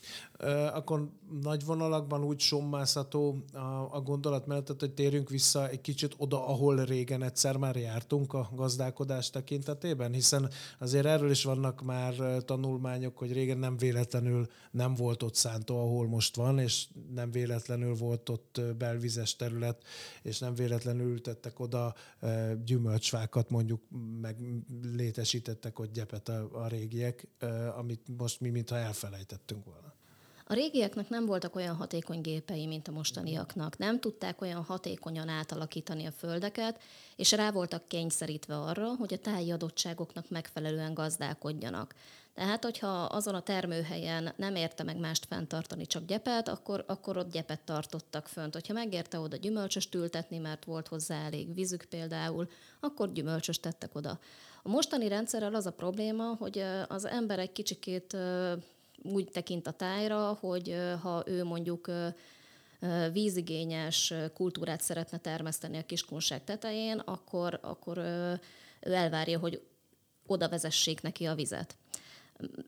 Akkor 0.73 1.09
nagy 1.41 1.65
vonalakban 1.65 2.23
úgy 2.23 2.39
sommázható 2.39 3.43
a, 3.53 3.95
a 3.95 4.01
gondolatmenetet, 4.01 4.79
hogy 4.79 4.93
térjünk 4.93 5.29
vissza 5.29 5.69
egy 5.69 5.81
kicsit 5.81 6.13
oda, 6.17 6.47
ahol 6.47 6.85
régen 6.85 7.23
egyszer 7.23 7.57
már 7.57 7.75
jártunk 7.75 8.33
a 8.33 8.49
gazdálkodás 8.55 9.29
tekintetében, 9.29 10.13
hiszen 10.13 10.49
azért 10.79 11.05
erről 11.05 11.29
is 11.29 11.43
vannak 11.43 11.81
már 11.81 12.13
tanulmányok, 12.45 13.17
hogy 13.17 13.33
régen 13.33 13.57
nem 13.57 13.77
véletlenül 13.77 14.47
nem 14.71 14.93
volt 14.93 15.23
ott 15.23 15.35
szántó, 15.35 15.79
ahol 15.79 16.07
most 16.07 16.35
van, 16.35 16.59
és 16.59 16.87
nem 17.13 17.31
véletlenül 17.31 17.95
volt 17.95 18.29
ott 18.29 18.61
belvizes 18.77 19.35
terület, 19.35 19.83
és 20.21 20.39
nem 20.39 20.53
véletlenül 20.53 21.11
ültettek 21.11 21.59
oda 21.59 21.93
gyümölcsfákat, 22.65 23.49
mondjuk 23.49 23.81
meg 24.21 24.37
létesítettek 24.95 25.79
ott 25.79 25.93
gyepet 25.93 26.29
a, 26.29 26.49
a 26.51 26.67
régiek, 26.67 27.27
amit 27.77 28.01
most 28.17 28.39
mi 28.39 28.50
mintha 28.51 28.77
elfelejtettünk 28.77 29.65
volna. 29.65 29.93
A 30.51 30.53
régieknek 30.53 31.09
nem 31.09 31.25
voltak 31.25 31.55
olyan 31.55 31.75
hatékony 31.75 32.21
gépei, 32.21 32.65
mint 32.65 32.87
a 32.87 32.91
mostaniaknak. 32.91 33.77
Nem 33.77 33.99
tudták 33.99 34.41
olyan 34.41 34.63
hatékonyan 34.63 35.27
átalakítani 35.27 36.05
a 36.05 36.11
földeket, 36.11 36.81
és 37.15 37.31
rá 37.31 37.51
voltak 37.51 37.87
kényszerítve 37.87 38.57
arra, 38.57 38.95
hogy 38.95 39.13
a 39.13 39.17
táji 39.17 39.51
adottságoknak 39.51 40.29
megfelelően 40.29 40.93
gazdálkodjanak. 40.93 41.95
Tehát, 42.33 42.63
hogyha 42.63 42.87
azon 43.03 43.35
a 43.35 43.41
termőhelyen 43.41 44.33
nem 44.35 44.55
érte 44.55 44.83
meg 44.83 44.97
mást 44.97 45.25
fenntartani, 45.25 45.85
csak 45.85 46.05
gyepet, 46.05 46.47
akkor, 46.47 46.83
akkor 46.87 47.17
ott 47.17 47.31
gyepet 47.31 47.61
tartottak 47.61 48.27
fönt. 48.27 48.53
Hogyha 48.53 48.73
megérte 48.73 49.19
oda 49.19 49.35
gyümölcsöst 49.35 49.95
ültetni, 49.95 50.37
mert 50.37 50.65
volt 50.65 50.87
hozzá 50.87 51.25
elég 51.25 51.53
vízük 51.53 51.85
például, 51.89 52.49
akkor 52.79 53.11
gyümölcsöst 53.11 53.61
tettek 53.61 53.95
oda. 53.95 54.19
A 54.63 54.69
mostani 54.69 55.07
rendszerrel 55.07 55.55
az 55.55 55.65
a 55.65 55.71
probléma, 55.71 56.35
hogy 56.39 56.63
az 56.87 57.05
ember 57.05 57.39
egy 57.39 57.51
kicsikét 57.51 58.17
úgy 59.03 59.29
tekint 59.31 59.67
a 59.67 59.71
tájra, 59.71 60.37
hogy 60.39 60.75
ha 61.01 61.23
ő 61.25 61.43
mondjuk 61.43 61.91
vízigényes 63.11 64.13
kultúrát 64.33 64.81
szeretne 64.81 65.17
termeszteni 65.17 65.77
a 65.77 65.85
kiskunság 65.85 66.43
tetején, 66.43 66.97
akkor, 66.97 67.59
akkor 67.61 67.97
ő 67.97 68.39
elvárja, 68.79 69.39
hogy 69.39 69.61
oda 70.25 70.49
vezessék 70.49 71.01
neki 71.01 71.25
a 71.25 71.35
vizet. 71.35 71.75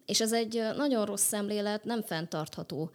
És 0.05 0.21
ez 0.21 0.33
egy 0.33 0.63
nagyon 0.75 1.05
rossz 1.05 1.25
szemlélet, 1.25 1.83
nem 1.83 2.01
fenntartható. 2.01 2.91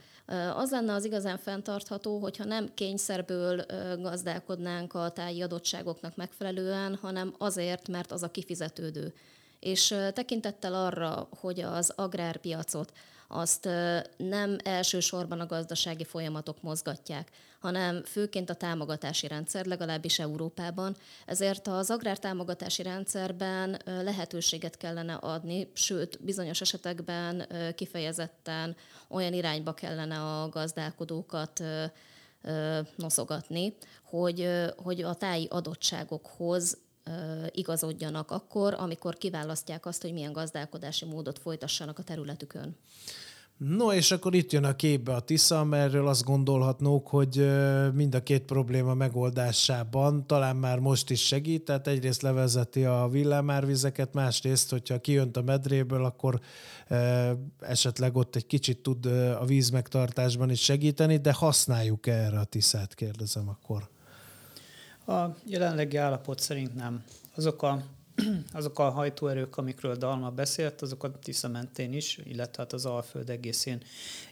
Az 0.55 0.71
lenne 0.71 0.93
az 0.93 1.05
igazán 1.05 1.39
fenntartható, 1.39 2.19
hogyha 2.19 2.45
nem 2.45 2.75
kényszerből 2.75 3.65
gazdálkodnánk 4.01 4.95
a 4.95 5.11
táji 5.11 5.43
adottságoknak 5.43 6.17
megfelelően, 6.17 6.95
hanem 6.95 7.35
azért, 7.39 7.89
mert 7.89 8.13
az 8.13 8.23
a 8.23 8.31
kifizetődő. 8.31 9.15
És 9.61 9.95
tekintettel 10.13 10.75
arra, 10.75 11.29
hogy 11.41 11.61
az 11.61 11.93
agrárpiacot 11.97 12.93
azt 13.29 13.69
nem 14.17 14.57
elsősorban 14.65 15.41
a 15.41 15.47
gazdasági 15.47 16.05
folyamatok 16.05 16.63
mozgatják, 16.63 17.31
hanem 17.61 18.05
főként 18.05 18.51
a 18.51 18.55
támogatási 18.55 19.27
rendszer, 19.27 19.67
legalábbis 19.67 20.19
Európában. 20.19 20.97
Ezért 21.27 21.67
az 21.67 21.91
agrártámogatási 21.91 22.83
rendszerben 22.83 23.81
lehetőséget 23.85 24.77
kellene 24.77 25.15
adni, 25.15 25.71
sőt, 25.75 26.25
bizonyos 26.25 26.61
esetekben 26.61 27.47
kifejezetten 27.75 28.77
olyan 29.09 29.33
irányba 29.33 29.75
kellene 29.75 30.21
a 30.21 30.49
gazdálkodókat 30.49 31.63
noszogatni, 32.97 33.77
hogy, 34.03 34.51
hogy 34.77 35.03
a 35.03 35.15
táji 35.15 35.47
adottságokhoz 35.51 36.79
igazodjanak 37.53 38.31
akkor, 38.31 38.75
amikor 38.79 39.17
kiválasztják 39.17 39.87
azt, 39.87 40.03
hogy 40.03 40.13
milyen 40.13 40.33
gazdálkodási 40.33 41.05
módot 41.05 41.39
folytassanak 41.39 41.99
a 41.99 42.03
területükön. 42.03 42.77
No, 43.59 43.93
és 43.93 44.11
akkor 44.11 44.35
itt 44.35 44.53
jön 44.53 44.65
a 44.65 44.77
képbe 44.77 45.15
a 45.15 45.21
Tisza, 45.21 45.61
amerről 45.61 46.09
azt 46.09 46.25
gondolhatnók, 46.25 47.09
hogy 47.09 47.51
mind 47.93 48.15
a 48.15 48.23
két 48.23 48.43
probléma 48.43 48.95
megoldásában 48.95 50.27
talán 50.27 50.57
már 50.57 50.79
most 50.79 51.11
is 51.11 51.27
segít, 51.27 51.65
tehát 51.65 51.87
egyrészt 51.87 52.23
levezeti 52.23 52.85
a 52.85 53.09
villámárvizeket, 53.11 54.15
másrészt, 54.15 54.71
hogyha 54.71 55.01
kijönt 55.01 55.37
a 55.37 55.43
medréből, 55.43 56.05
akkor 56.05 56.41
esetleg 57.61 58.17
ott 58.17 58.37
egy 58.37 58.47
kicsit 58.47 58.79
tud 58.79 59.07
a 59.41 59.45
víz 59.45 59.71
megtartásban 59.71 60.51
is 60.51 60.61
segíteni, 60.61 61.17
de 61.17 61.33
használjuk 61.33 62.07
erre 62.07 62.39
a 62.39 62.45
Tiszát, 62.45 62.95
kérdezem 62.95 63.49
akkor. 63.49 63.89
A 65.09 65.37
jelenlegi 65.45 65.97
állapot 65.97 66.41
szerint 66.41 66.75
nem. 66.75 67.05
Azok 67.35 67.63
a 67.63 67.83
azok 68.53 68.79
a 68.79 68.91
hajtóerők, 68.91 69.57
amikről 69.57 69.97
Dalma 69.97 70.31
beszélt, 70.31 70.83
azok 70.83 71.05
a 71.05 71.19
Tisza 71.19 71.49
mentén 71.49 71.93
is, 71.93 72.19
illetve 72.25 72.63
hát 72.63 72.73
az 72.73 72.87
Alföld 72.87 73.31
egészén 73.31 73.83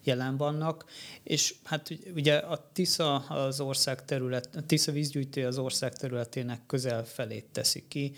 jelen 0.02 0.36
vannak, 0.36 0.84
és 1.22 1.54
hát 1.64 1.88
ugye 2.14 2.36
a 2.36 2.70
Tisza 2.72 3.14
az 3.16 3.60
ország 3.60 4.04
terület, 4.04 4.48
a 4.56 4.66
Tisza 4.66 4.92
vízgyűjtő 4.92 5.46
az 5.46 5.58
ország 5.58 5.96
területének 5.96 6.66
közel 6.66 7.04
felét 7.04 7.46
teszi 7.52 7.84
ki, 7.88 8.12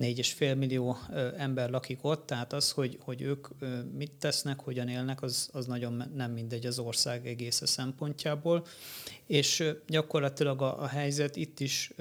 4,5 0.00 0.56
millió 0.56 0.96
ember 1.36 1.70
lakik 1.70 1.98
ott, 2.04 2.26
tehát 2.26 2.52
az, 2.52 2.70
hogy, 2.70 2.98
hogy 3.00 3.22
ők 3.22 3.48
mit 3.96 4.12
tesznek, 4.12 4.60
hogyan 4.60 4.88
élnek, 4.88 5.22
az, 5.22 5.48
az 5.52 5.66
nagyon 5.66 6.10
nem 6.14 6.30
mindegy 6.30 6.66
az 6.66 6.78
ország 6.78 7.26
egész 7.26 7.62
szempontjából. 7.64 8.66
És 9.26 9.64
gyakorlatilag 9.86 10.62
a, 10.62 10.82
a 10.82 10.86
helyzet 10.86 11.36
itt 11.36 11.60
is 11.60 11.92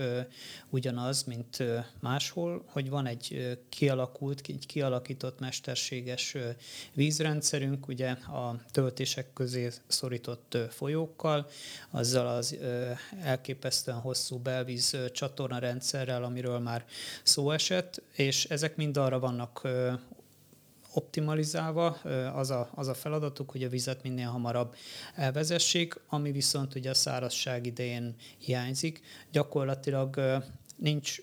ugyanaz, 0.69 1.23
mint 1.23 1.63
máshol, 1.99 2.63
hogy 2.65 2.89
van 2.89 3.05
egy 3.05 3.57
kialakult, 3.69 4.41
egy 4.47 4.65
kialakított 4.65 5.39
mesterséges 5.39 6.35
vízrendszerünk, 6.93 7.87
ugye 7.87 8.09
a 8.09 8.55
töltések 8.71 9.33
közé 9.33 9.69
szorított 9.87 10.57
folyókkal, 10.69 11.47
azzal 11.89 12.27
az 12.27 12.57
elképesztően 13.21 13.99
hosszú 13.99 14.37
belvíz 14.37 14.97
csatorna 15.11 15.59
rendszerrel, 15.59 16.23
amiről 16.23 16.59
már 16.59 16.85
szó 17.23 17.51
esett, 17.51 17.80
eset, 17.81 18.03
és 18.15 18.45
ezek 18.45 18.75
mind 18.75 18.97
arra 18.97 19.19
vannak 19.19 19.67
optimalizálva, 20.93 21.89
az 22.33 22.49
a, 22.49 22.69
az 22.75 22.87
a 22.87 22.93
feladatuk, 22.93 23.51
hogy 23.51 23.63
a 23.63 23.69
vizet 23.69 24.03
minél 24.03 24.27
hamarabb 24.27 24.75
elvezessék, 25.15 25.95
ami 26.07 26.31
viszont 26.31 26.75
ugye 26.75 26.89
a 26.89 26.93
szárazság 26.93 27.65
idején 27.65 28.15
hiányzik. 28.37 29.01
Gyakorlatilag 29.31 30.19
nincs 30.75 31.21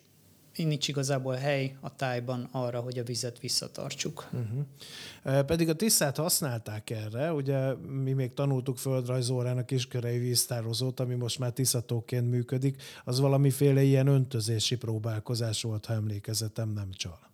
nincs 0.65 0.89
igazából 0.89 1.35
hely 1.35 1.77
a 1.81 1.95
tájban 1.95 2.49
arra, 2.53 2.81
hogy 2.81 2.99
a 2.99 3.03
vizet 3.03 3.39
visszatartsuk. 3.41 4.29
Uh-huh. 4.33 5.45
Pedig 5.45 5.69
a 5.69 5.75
Tiszát 5.75 6.17
használták 6.17 6.91
erre, 6.91 7.33
ugye 7.33 7.75
mi 7.75 8.13
még 8.13 8.35
tanultuk 8.35 8.79
földrajzórán 8.79 9.59
a 9.59 9.65
kiskörei 9.65 10.19
víztározót, 10.19 11.01
ami 11.01 11.15
most 11.15 11.39
már 11.39 11.53
Tiszatóként 11.53 12.31
működik, 12.31 12.83
az 13.05 13.21
valamiféle 13.21 13.83
ilyen 13.83 14.07
öntözési 14.07 14.77
próbálkozás 14.77 15.63
volt, 15.63 15.87
ha 15.87 15.93
emlékezetem 15.93 16.69
nem 16.69 16.89
csal. 16.93 17.28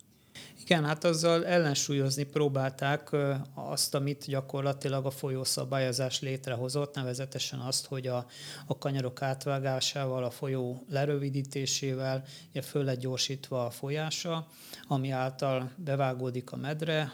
Igen, 0.64 0.84
hát 0.84 1.04
azzal 1.04 1.46
ellensúlyozni 1.46 2.22
próbálták 2.22 3.16
azt, 3.54 3.94
amit 3.94 4.24
gyakorlatilag 4.26 5.06
a 5.06 5.10
folyószabályozás 5.10 6.20
létrehozott, 6.20 6.94
nevezetesen 6.94 7.58
azt, 7.58 7.86
hogy 7.86 8.06
a, 8.06 8.26
a 8.66 8.78
kanyarok 8.78 9.22
átvágásával, 9.22 10.24
a 10.24 10.30
folyó 10.30 10.84
lerövidítésével 10.90 12.24
ugye 12.50 12.62
föl 12.62 12.84
lett 12.84 12.98
gyorsítva 12.98 13.66
a 13.66 13.70
folyása, 13.70 14.46
ami 14.88 15.10
által 15.10 15.70
bevágódik 15.76 16.52
a 16.52 16.56
medre, 16.56 17.12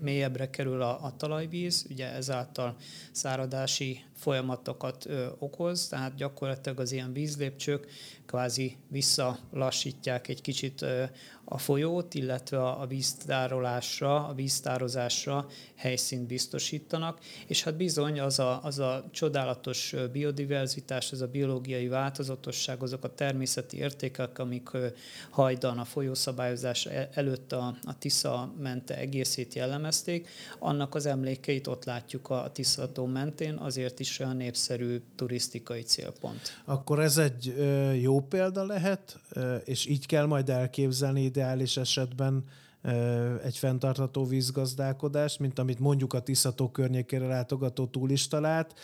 mélyebbre 0.00 0.50
kerül 0.50 0.82
a, 0.82 1.04
a 1.04 1.16
talajvíz, 1.16 1.86
ugye 1.90 2.12
ezáltal 2.12 2.76
száradási 3.12 4.04
folyamatokat 4.16 5.06
ö, 5.06 5.26
okoz, 5.38 5.88
tehát 5.88 6.14
gyakorlatilag 6.14 6.80
az 6.80 6.92
ilyen 6.92 7.12
vízlépcsők 7.12 7.86
kvázi 8.26 8.76
visszalassítják 8.88 10.28
egy 10.28 10.40
kicsit 10.40 10.82
ö, 10.82 11.04
a 11.48 11.58
folyót, 11.58 12.14
illetve 12.14 12.62
a, 12.68 12.86
víztárolásra, 12.86 14.26
a 14.26 14.34
víztározásra 14.34 15.46
helyszínt 15.74 16.26
biztosítanak, 16.26 17.18
és 17.46 17.62
hát 17.62 17.76
bizony 17.76 18.20
az 18.20 18.38
a, 18.38 18.60
az 18.62 18.78
a 18.78 19.04
csodálatos 19.10 19.94
biodiverzitás, 20.12 21.12
az 21.12 21.20
a 21.20 21.26
biológiai 21.26 21.88
változatosság, 21.88 22.82
azok 22.82 23.04
a 23.04 23.14
természeti 23.14 23.76
értékek, 23.76 24.38
amik 24.38 24.70
hajdan 25.30 25.78
a 25.78 25.84
folyószabályozás 25.84 26.86
e, 26.86 27.08
előtt 27.12 27.52
a, 27.52 27.74
a 27.82 27.98
Tisza 27.98 28.52
mente 28.58 28.96
egészét 28.96 29.54
jellemezték, 29.54 30.28
annak 30.58 30.94
az 30.94 31.06
emlékeit 31.06 31.66
ott 31.66 31.84
látjuk 31.84 32.30
a 32.30 32.50
Tiszató 32.52 33.04
mentén, 33.04 33.54
azért 33.54 34.00
is 34.00 34.18
olyan 34.20 34.36
népszerű 34.36 35.00
turisztikai 35.16 35.82
célpont. 35.82 36.62
Akkor 36.64 37.00
ez 37.00 37.18
egy 37.18 37.54
jó 38.00 38.20
példa 38.20 38.64
lehet, 38.64 39.18
és 39.64 39.86
így 39.86 40.06
kell 40.06 40.26
majd 40.26 40.48
elképzelni 40.48 41.34
ideális 41.36 41.76
esetben 41.76 42.44
egy 43.42 43.56
fenntartható 43.56 44.24
vízgazdálkodást, 44.24 45.38
mint 45.38 45.58
amit 45.58 45.78
mondjuk 45.78 46.12
a 46.12 46.20
Tiszató 46.20 46.70
környékére 46.70 47.26
látogató 47.26 47.86
túlista 47.86 48.40
lát, 48.40 48.74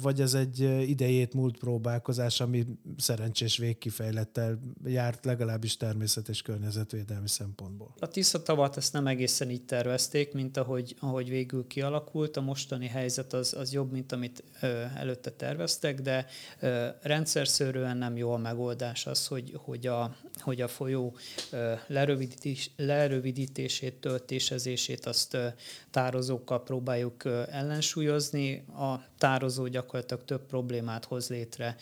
vagy 0.00 0.20
ez 0.20 0.34
egy 0.34 0.60
idejét 0.88 1.34
múlt 1.34 1.58
próbálkozás, 1.58 2.40
ami 2.40 2.66
szerencsés 2.96 3.56
végkifejlettel 3.56 4.58
járt 4.84 5.24
legalábbis 5.24 5.76
természet 5.76 6.28
és 6.28 6.42
környezetvédelmi 6.42 7.28
szempontból. 7.28 7.94
A 7.98 8.08
Tisza 8.08 8.42
tavat 8.42 8.76
ezt 8.76 8.92
nem 8.92 9.06
egészen 9.06 9.50
így 9.50 9.64
tervezték, 9.64 10.32
mint 10.32 10.56
ahogy, 10.56 10.96
ahogy 11.00 11.28
végül 11.28 11.66
kialakult. 11.66 12.36
A 12.36 12.40
mostani 12.40 12.86
helyzet 12.86 13.32
az, 13.32 13.54
az 13.54 13.72
jobb, 13.72 13.92
mint 13.92 14.12
amit 14.12 14.44
ö, 14.60 14.82
előtte 14.94 15.30
terveztek, 15.30 16.00
de 16.00 16.26
ö, 16.60 16.86
rendszerszerűen 17.02 17.96
nem 17.96 18.16
jó 18.16 18.32
a 18.32 18.36
megoldás 18.36 19.06
az, 19.06 19.26
hogy, 19.26 19.52
hogy, 19.56 19.86
a, 19.86 20.16
hogy 20.40 20.60
a 20.60 20.68
folyó 20.68 21.16
ö, 21.50 21.72
lerövidítés, 21.86 22.70
lerövidítését, 22.76 23.94
töltésezését 23.94 25.06
azt 25.06 25.34
ö, 25.34 25.46
tározókkal 25.90 26.62
próbáljuk 26.62 27.24
ö, 27.24 27.42
ellensúlyozni. 27.50 28.64
A 28.68 29.00
tározó 29.18 29.57
gyakorlatilag 29.66 30.24
több 30.24 30.46
problémát 30.46 31.04
hoz 31.04 31.28
létre, 31.28 31.76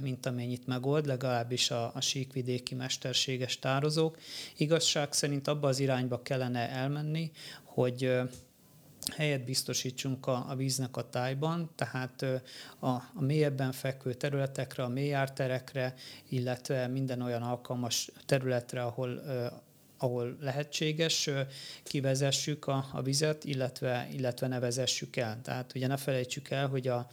mint 0.00 0.26
amennyit 0.26 0.66
megold, 0.66 1.06
legalábbis 1.06 1.70
a, 1.70 1.90
a 1.94 2.00
síkvidéki 2.00 2.74
mesterséges 2.74 3.58
tározók. 3.58 4.18
Igazság 4.56 5.12
szerint 5.12 5.48
abba 5.48 5.68
az 5.68 5.78
irányba 5.78 6.22
kellene 6.22 6.68
elmenni, 6.68 7.30
hogy 7.64 8.20
helyet 9.16 9.44
biztosítsunk 9.44 10.26
a, 10.26 10.44
a 10.48 10.54
víznek 10.54 10.96
a 10.96 11.08
tájban, 11.08 11.70
tehát 11.74 12.22
a, 12.78 12.86
a 12.88 13.20
mélyebben 13.20 13.72
fekvő 13.72 14.14
területekre, 14.14 14.82
a 14.82 14.88
mélyárterekre, 14.88 15.94
illetve 16.28 16.86
minden 16.86 17.22
olyan 17.22 17.42
alkalmas 17.42 18.10
területre, 18.26 18.82
ahol 18.82 19.22
ahol 20.02 20.36
lehetséges, 20.40 21.30
kivezessük 21.82 22.66
a, 22.66 22.86
a 22.92 23.02
vizet, 23.02 23.44
illetve, 23.44 24.08
illetve 24.12 24.46
ne 24.46 24.58
vezessük 24.58 25.16
el. 25.16 25.40
Tehát 25.42 25.72
ugye 25.74 25.86
ne 25.86 25.96
felejtsük 25.96 26.50
el, 26.50 26.68
hogy 26.68 26.88
a 26.88 27.10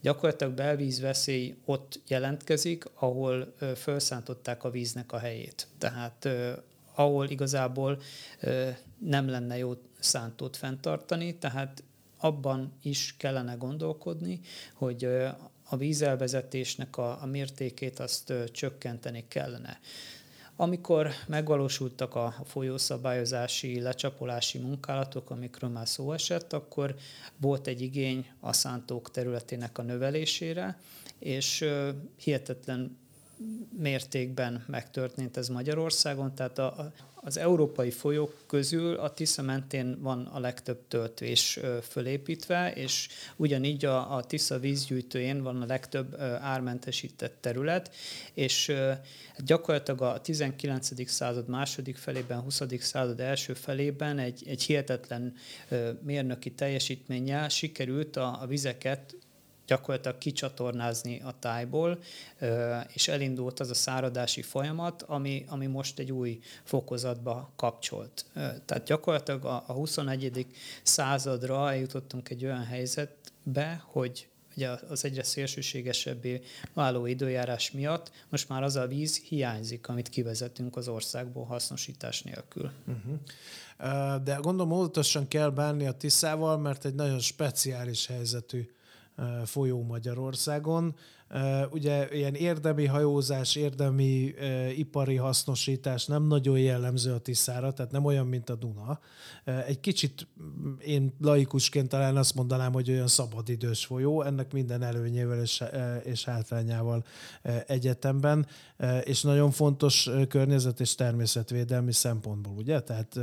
gyakorlatilag 0.00 0.52
belvízveszély 0.52 1.56
ott 1.64 2.00
jelentkezik, 2.08 2.84
ahol 2.94 3.54
felszántották 3.74 4.64
a 4.64 4.70
víznek 4.70 5.12
a 5.12 5.18
helyét. 5.18 5.66
Tehát 5.78 6.28
ahol 6.94 7.28
igazából 7.28 8.00
nem 8.98 9.28
lenne 9.28 9.56
jó 9.56 9.74
szántót 9.98 10.56
fenntartani, 10.56 11.38
tehát 11.38 11.82
abban 12.18 12.72
is 12.82 13.14
kellene 13.18 13.54
gondolkodni, 13.54 14.40
hogy 14.74 15.04
a 15.68 15.76
vízelvezetésnek 15.76 16.96
a, 16.96 17.22
a 17.22 17.26
mértékét 17.26 17.98
azt 17.98 18.32
csökkenteni 18.52 19.24
kellene. 19.28 19.80
Amikor 20.56 21.10
megvalósultak 21.26 22.14
a 22.14 22.34
folyószabályozási, 22.44 23.80
lecsapolási 23.80 24.58
munkálatok, 24.58 25.30
amikről 25.30 25.70
már 25.70 25.88
szó 25.88 26.12
esett, 26.12 26.52
akkor 26.52 26.94
volt 27.36 27.66
egy 27.66 27.80
igény 27.80 28.30
a 28.40 28.52
szántók 28.52 29.10
területének 29.10 29.78
a 29.78 29.82
növelésére, 29.82 30.78
és 31.18 31.64
hihetetlen 32.16 32.98
mértékben 33.78 34.64
megtörtént 34.66 35.36
ez 35.36 35.48
Magyarországon, 35.48 36.34
tehát 36.34 36.58
a, 36.58 36.92
az 37.14 37.36
európai 37.36 37.90
folyók 37.90 38.42
közül 38.46 38.94
a 38.94 39.12
Tisza 39.12 39.42
mentén 39.42 39.98
van 40.00 40.26
a 40.26 40.38
legtöbb 40.38 40.88
töltés 40.88 41.60
fölépítve, 41.82 42.72
és 42.72 43.08
ugyanígy 43.36 43.84
a, 43.84 44.16
a 44.16 44.24
Tisza 44.24 44.58
vízgyűjtőjén 44.58 45.42
van 45.42 45.62
a 45.62 45.66
legtöbb 45.66 46.20
ármentesített 46.40 47.36
terület, 47.40 47.94
és 48.34 48.72
gyakorlatilag 49.44 50.02
a 50.02 50.20
19. 50.20 51.10
század 51.10 51.48
második 51.48 51.96
felében, 51.96 52.40
20. 52.40 52.62
század 52.78 53.20
első 53.20 53.54
felében 53.54 54.18
egy, 54.18 54.42
egy 54.46 54.62
hihetetlen 54.62 55.34
mérnöki 56.02 56.50
teljesítménnyel 56.50 57.48
sikerült 57.48 58.16
a, 58.16 58.42
a 58.42 58.46
vizeket 58.46 59.16
gyakorlatilag 59.66 60.18
kicsatornázni 60.18 61.20
a 61.24 61.34
tájból, 61.38 61.98
és 62.92 63.08
elindult 63.08 63.60
az 63.60 63.70
a 63.70 63.74
száradási 63.74 64.42
folyamat, 64.42 65.02
ami, 65.02 65.44
ami 65.48 65.66
most 65.66 65.98
egy 65.98 66.12
új 66.12 66.38
fokozatba 66.64 67.52
kapcsolt. 67.56 68.24
Tehát 68.34 68.84
gyakorlatilag 68.84 69.44
a, 69.44 69.64
a 69.66 69.72
21. 69.72 70.46
századra 70.82 71.70
eljutottunk 71.70 72.30
egy 72.30 72.44
olyan 72.44 72.64
helyzetbe, 72.64 73.82
hogy 73.84 74.28
ugye 74.56 74.70
az 74.88 75.04
egyre 75.04 75.22
szélsőségesebbé 75.22 76.40
váló 76.74 77.06
időjárás 77.06 77.70
miatt 77.70 78.10
most 78.28 78.48
már 78.48 78.62
az 78.62 78.76
a 78.76 78.86
víz 78.86 79.18
hiányzik, 79.18 79.88
amit 79.88 80.08
kivezetünk 80.08 80.76
az 80.76 80.88
országból 80.88 81.44
hasznosítás 81.44 82.22
nélkül. 82.22 82.70
Uh-huh. 82.86 84.22
De 84.22 84.34
gondolom 84.34 84.72
óvatosan 84.72 85.28
kell 85.28 85.50
bánni 85.50 85.86
a 85.86 85.92
Tiszával, 85.92 86.58
mert 86.58 86.84
egy 86.84 86.94
nagyon 86.94 87.18
speciális 87.18 88.06
helyzetű 88.06 88.68
folyó 89.44 89.82
Magyarországon. 89.82 90.94
Ugye 91.70 92.08
ilyen 92.12 92.34
érdemi 92.34 92.86
hajózás, 92.86 93.56
érdemi 93.56 94.34
ipari 94.76 95.16
hasznosítás 95.16 96.06
nem 96.06 96.22
nagyon 96.22 96.58
jellemző 96.58 97.12
a 97.12 97.18
Tiszára, 97.18 97.72
tehát 97.72 97.92
nem 97.92 98.04
olyan, 98.04 98.26
mint 98.26 98.50
a 98.50 98.54
Duna. 98.54 99.00
Egy 99.66 99.80
kicsit 99.80 100.26
én 100.84 101.14
laikusként 101.20 101.88
talán 101.88 102.16
azt 102.16 102.34
mondanám, 102.34 102.72
hogy 102.72 102.90
olyan 102.90 103.06
szabadidős 103.06 103.84
folyó, 103.84 104.22
ennek 104.22 104.52
minden 104.52 104.82
előnyével 104.82 105.40
és, 105.40 105.64
és 106.02 106.24
hátrányával 106.24 107.04
egyetemben, 107.66 108.46
és 109.02 109.22
nagyon 109.22 109.50
fontos 109.50 110.10
környezet 110.28 110.80
és 110.80 110.94
természetvédelmi 110.94 111.92
szempontból, 111.92 112.54
ugye? 112.56 112.80
Tehát 112.80 113.20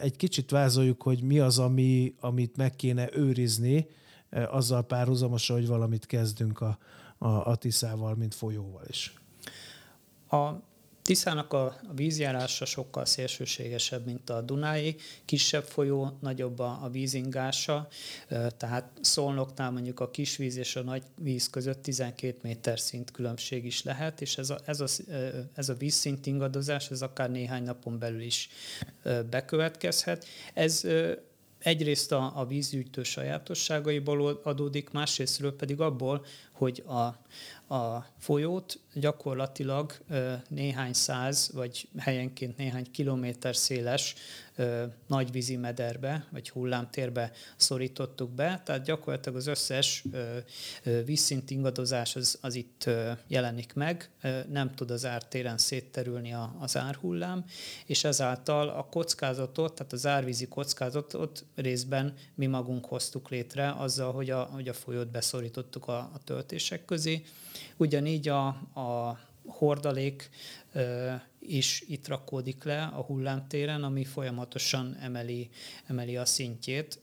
egy 0.00 0.16
kicsit 0.16 0.50
vázoljuk, 0.50 1.02
hogy 1.02 1.22
mi 1.22 1.38
az, 1.38 1.58
ami, 1.58 2.14
amit 2.20 2.56
meg 2.56 2.76
kéne 2.76 3.08
őrizni, 3.12 3.86
azzal 4.50 4.82
párhuzamosan, 4.82 5.56
hogy 5.56 5.66
valamit 5.66 6.06
kezdünk 6.06 6.60
a, 6.60 6.78
a, 7.18 7.28
a 7.28 7.56
Tiszával, 7.56 8.14
mint 8.14 8.34
folyóval 8.34 8.84
is. 8.88 9.14
A 10.28 10.52
Tiszának 11.02 11.52
a, 11.52 11.64
a 11.64 11.94
vízjárása 11.94 12.64
sokkal 12.64 13.04
szélsőségesebb, 13.04 14.06
mint 14.06 14.30
a 14.30 14.40
Dunái. 14.40 14.96
Kisebb 15.24 15.64
folyó, 15.64 16.18
nagyobb 16.20 16.58
a, 16.58 16.78
a 16.82 16.88
vízingása, 16.88 17.88
tehát 18.56 18.90
Szolnoknál 19.00 19.70
mondjuk 19.70 20.00
a 20.00 20.10
kisvíz 20.10 20.56
és 20.56 20.76
a 20.76 20.82
nagy 20.82 21.02
víz 21.16 21.50
között 21.50 21.82
12 21.82 22.38
méter 22.42 22.80
szint 22.80 23.10
különbség 23.10 23.64
is 23.64 23.82
lehet, 23.82 24.20
és 24.20 24.36
ez 24.36 24.50
a, 24.50 24.58
ez 24.64 24.80
a, 24.80 24.86
ez 25.54 25.68
a 25.68 25.74
vízszint 25.74 26.26
ingadozás, 26.26 26.90
ez 26.90 27.02
akár 27.02 27.30
néhány 27.30 27.62
napon 27.62 27.98
belül 27.98 28.20
is 28.20 28.48
bekövetkezhet. 29.30 30.26
Ez 30.54 30.86
egyrészt 31.62 32.12
a, 32.12 32.32
a 32.34 32.46
vízgyűjtő 32.46 33.02
sajátosságaiból 33.02 34.40
adódik, 34.42 34.90
másrésztről 34.90 35.56
pedig 35.56 35.80
abból, 35.80 36.24
hogy 36.52 36.82
a, 36.86 37.16
a 37.72 38.06
folyót. 38.18 38.80
Gyakorlatilag 38.94 39.92
néhány 40.48 40.92
száz, 40.92 41.50
vagy 41.52 41.88
helyenként 41.98 42.56
néhány 42.56 42.90
kilométer 42.90 43.56
széles 43.56 44.14
nagyvízi 45.06 45.56
mederbe, 45.56 46.26
vagy 46.30 46.50
hullámtérbe 46.50 47.32
szorítottuk 47.56 48.30
be, 48.30 48.62
tehát 48.64 48.84
gyakorlatilag 48.84 49.38
az 49.38 49.46
összes 49.46 50.04
vízszint 51.04 51.50
ingadozás 51.50 52.16
az, 52.16 52.38
az 52.40 52.54
itt 52.54 52.90
jelenik 53.26 53.74
meg, 53.74 54.10
nem 54.48 54.74
tud 54.74 54.90
az 54.90 55.04
ártéren 55.04 55.58
szétterülni 55.58 56.34
az 56.58 56.76
árhullám, 56.76 57.44
és 57.86 58.04
ezáltal 58.04 58.68
a 58.68 58.84
kockázatot, 58.84 59.74
tehát 59.74 59.92
az 59.92 60.06
árvízi 60.06 60.46
kockázatot 60.46 61.44
részben 61.54 62.14
mi 62.34 62.46
magunk 62.46 62.84
hoztuk 62.84 63.28
létre 63.28 63.70
azzal, 63.70 64.12
hogy 64.12 64.30
a, 64.30 64.42
hogy 64.42 64.68
a 64.68 64.74
folyót 64.74 65.10
beszorítottuk 65.10 65.86
a, 65.88 65.98
a 65.98 66.18
töltések 66.24 66.84
közé. 66.84 67.24
Ugyanígy 67.76 68.28
a, 68.28 68.46
a 68.74 69.18
hordalék 69.46 70.30
is 71.38 71.84
itt 71.88 72.08
rakódik 72.08 72.64
le 72.64 72.82
a 72.82 73.02
hullámtéren, 73.02 73.84
ami 73.84 74.04
folyamatosan 74.04 74.96
emeli, 75.00 75.48
emeli 75.86 76.16
a 76.16 76.24
szintjét, 76.24 76.98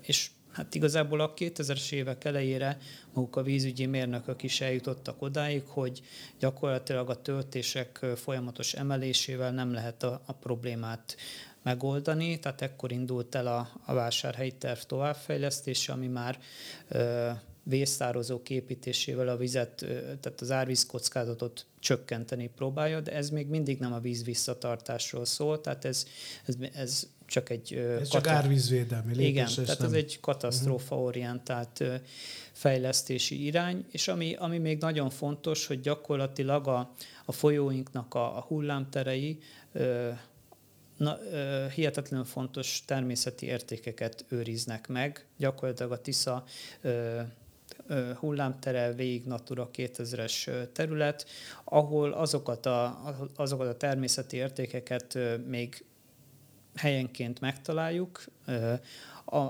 és 0.00 0.30
Hát 0.54 0.74
igazából 0.74 1.20
a 1.20 1.34
2000-es 1.34 1.92
évek 1.92 2.24
elejére 2.24 2.78
maguk 3.12 3.36
a 3.36 3.42
vízügyi 3.42 3.86
mérnökök 3.86 4.42
is 4.42 4.60
eljutottak 4.60 5.22
odáig, 5.22 5.62
hogy 5.66 6.02
gyakorlatilag 6.38 7.10
a 7.10 7.22
töltések 7.22 8.06
folyamatos 8.16 8.72
emelésével 8.72 9.52
nem 9.52 9.72
lehet 9.72 10.02
a, 10.02 10.22
a 10.26 10.32
problémát 10.32 11.16
megoldani, 11.62 12.38
tehát 12.38 12.62
ekkor 12.62 12.92
indult 12.92 13.34
el 13.34 13.46
a, 13.46 13.68
a 13.84 13.94
vásárhelyi 13.94 14.52
terv 14.52 14.78
továbbfejlesztése, 14.78 15.92
ami 15.92 16.06
már 16.06 16.38
vésztározók 17.64 18.50
építésével 18.50 19.28
a 19.28 19.36
vizet, 19.36 19.74
tehát 20.20 20.40
az 20.40 20.50
árvíz 20.50 20.86
kockázatot 20.86 21.66
csökkenteni 21.78 22.50
próbálja, 22.56 23.00
de 23.00 23.12
ez 23.12 23.30
még 23.30 23.46
mindig 23.46 23.78
nem 23.78 23.92
a 23.92 23.98
víz 23.98 24.24
visszatartásról 24.24 25.24
szól, 25.24 25.60
tehát 25.60 25.84
ez, 25.84 26.06
ez, 26.44 26.54
ez 26.74 27.08
csak 27.26 27.50
egy... 27.50 27.74
Ez 27.74 28.08
csak 28.08 28.26
árvízvédelmi 28.26 29.14
lépés. 29.14 29.28
Igen, 29.28 29.48
tehát 29.54 29.78
nem... 29.78 29.88
ez 29.88 29.94
egy 29.94 30.20
katasztrófa-orientált 30.20 31.84
fejlesztési 32.52 33.44
irány, 33.44 33.84
és 33.90 34.08
ami, 34.08 34.34
ami 34.34 34.58
még 34.58 34.78
nagyon 34.78 35.10
fontos, 35.10 35.66
hogy 35.66 35.80
gyakorlatilag 35.80 36.68
a, 36.68 36.90
a 37.24 37.32
folyóinknak 37.32 38.14
a, 38.14 38.36
a 38.36 38.40
hullámterei 38.40 39.38
na, 40.96 41.18
hihetetlenül 41.74 42.26
fontos 42.26 42.82
természeti 42.86 43.46
értékeket 43.46 44.24
őriznek 44.28 44.88
meg. 44.88 45.26
Gyakorlatilag 45.38 45.92
a 45.92 46.00
Tisza 46.00 46.44
hullámtere 48.16 48.92
végig 48.92 49.24
Natura 49.24 49.70
2000-es 49.72 50.68
terület, 50.72 51.26
ahol 51.64 52.12
azokat 52.12 52.66
a, 52.66 53.00
azokat 53.36 53.66
a 53.66 53.76
természeti 53.76 54.36
értékeket 54.36 55.18
még 55.46 55.84
helyenként 56.74 57.40
megtaláljuk, 57.40 58.24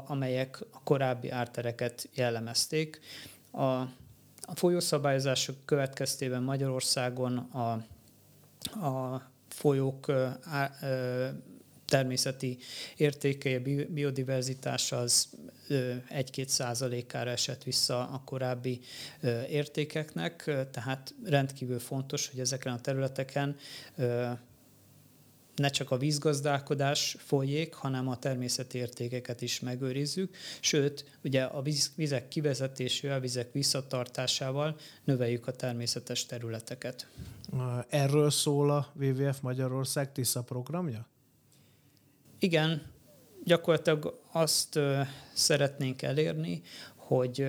amelyek 0.07 0.61
a 0.73 0.83
korábbi 0.83 1.31
ártereket 1.31 2.09
jellemezték. 2.15 3.01
A, 3.51 3.63
a 4.47 4.55
folyószabályozások 4.55 5.57
következtében 5.65 6.43
Magyarországon 6.43 7.37
a, 7.39 7.73
a 8.87 9.23
folyók 9.49 10.13
természeti 11.95 12.59
értéke, 12.97 13.57
a 13.57 13.61
biodiverzitása 13.89 14.97
az 14.97 15.29
1-2 15.69 16.47
százalékára 16.47 17.31
esett 17.31 17.63
vissza 17.63 18.09
a 18.09 18.23
korábbi 18.25 18.81
értékeknek, 19.49 20.43
tehát 20.71 21.15
rendkívül 21.25 21.79
fontos, 21.79 22.29
hogy 22.29 22.41
ezeken 22.41 22.73
a 22.73 22.81
területeken 22.81 23.57
ne 25.57 25.69
csak 25.69 25.91
a 25.91 25.97
vízgazdálkodás 25.97 27.17
folyék, 27.19 27.75
hanem 27.75 28.09
a 28.09 28.19
természeti 28.19 28.79
értékeket 28.79 29.43
is 29.43 29.61
megőrizzük, 29.61 30.37
sőt, 30.61 31.19
ugye 31.25 31.43
a 31.43 31.63
vizek 31.97 32.29
kivezetésével, 32.29 33.21
vizek 33.21 33.53
visszatartásával 33.53 34.77
növeljük 35.05 35.47
a 35.47 35.53
természetes 35.53 36.27
területeket. 36.27 37.07
Erről 37.89 38.31
szól 38.31 38.71
a 38.71 38.93
WWF 39.01 39.41
Magyarország 39.41 40.13
TISZA 40.13 40.43
programja? 40.43 41.13
Igen, 42.45 42.83
gyakorlatilag 43.45 44.21
azt 44.33 44.79
szeretnénk 45.33 46.03
elérni, 46.03 46.63
hogy 46.97 47.47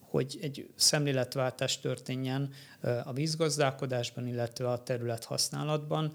hogy 0.00 0.38
egy 0.42 0.68
szemléletváltás 0.76 1.80
történjen 1.80 2.50
a 3.04 3.12
vízgazdálkodásban, 3.12 4.26
illetve 4.26 4.70
a 4.70 4.82
területhasználatban. 4.82 6.12